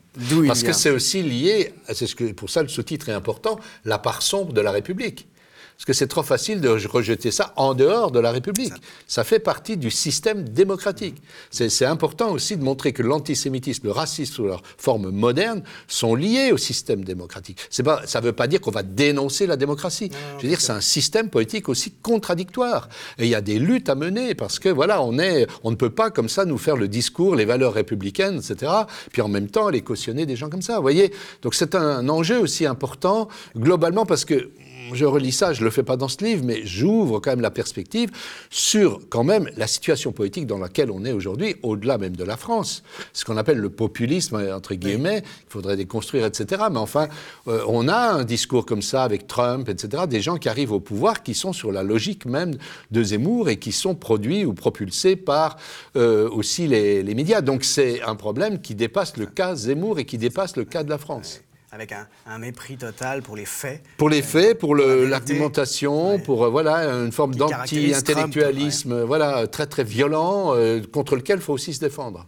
[0.46, 3.98] Parce que c'est aussi lié, c'est ce que, pour ça le sous-titre est important, la
[3.98, 5.28] part sombre de la République.
[5.76, 8.72] Parce que c'est trop facile de rejeter ça en dehors de la République.
[9.06, 11.16] Ça, fait partie du système démocratique.
[11.50, 16.50] C'est important aussi de montrer que l'antisémitisme, le racisme sous leur forme moderne sont liés
[16.50, 17.58] au système démocratique.
[17.84, 20.10] Pas, ça ne veut pas dire qu'on va dénoncer la démocratie.
[20.38, 22.88] Je veux dire, c'est un système politique aussi contradictoire.
[23.18, 25.76] Et il y a des luttes à mener parce que voilà, on, est, on ne
[25.76, 28.72] peut pas comme ça nous faire le discours, les valeurs républicaines, etc.
[29.12, 30.76] Puis en même temps, les cautionner des gens comme ça.
[30.76, 31.12] Vous voyez
[31.42, 34.50] Donc c'est un enjeu aussi important globalement parce que
[34.92, 37.40] je relis ça, je ne le fais pas dans ce livre, mais j'ouvre quand même
[37.40, 38.10] la perspective
[38.50, 42.36] sur quand même la situation politique dans laquelle on est aujourd'hui, au-delà même de la
[42.36, 42.82] France.
[43.12, 46.62] Ce qu'on appelle le populisme, entre guillemets, il faudrait déconstruire, etc.
[46.70, 47.08] Mais enfin,
[47.48, 50.80] euh, on a un discours comme ça avec Trump, etc., des gens qui arrivent au
[50.80, 52.56] pouvoir qui sont sur la logique même
[52.90, 55.56] de Zemmour et qui sont produits ou propulsés par
[55.96, 57.40] euh, aussi les, les médias.
[57.40, 60.90] Donc c'est un problème qui dépasse le cas Zemmour et qui dépasse le cas de
[60.90, 61.40] la France
[61.76, 63.82] avec un, mépris total pour les faits.
[63.98, 70.54] Pour les faits, pour l'argumentation, pour euh, voilà une forme d'anti-intellectualisme, voilà très très violent
[70.54, 72.26] euh, contre lequel il faut aussi se défendre.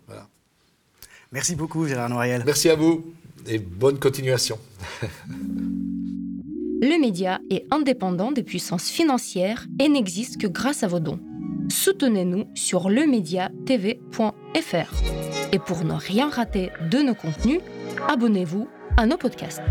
[1.33, 2.43] Merci beaucoup Gérard Noiriel.
[2.45, 3.07] Merci à vous
[3.47, 4.59] et bonne continuation.
[6.81, 11.21] Le média est indépendant des puissances financières et n'existe que grâce à vos dons.
[11.71, 15.53] Soutenez-nous sur lemediatv.fr.
[15.53, 17.61] Et pour ne rien rater de nos contenus,
[18.07, 18.69] abonnez-vous
[18.99, 19.63] à nos podcasts.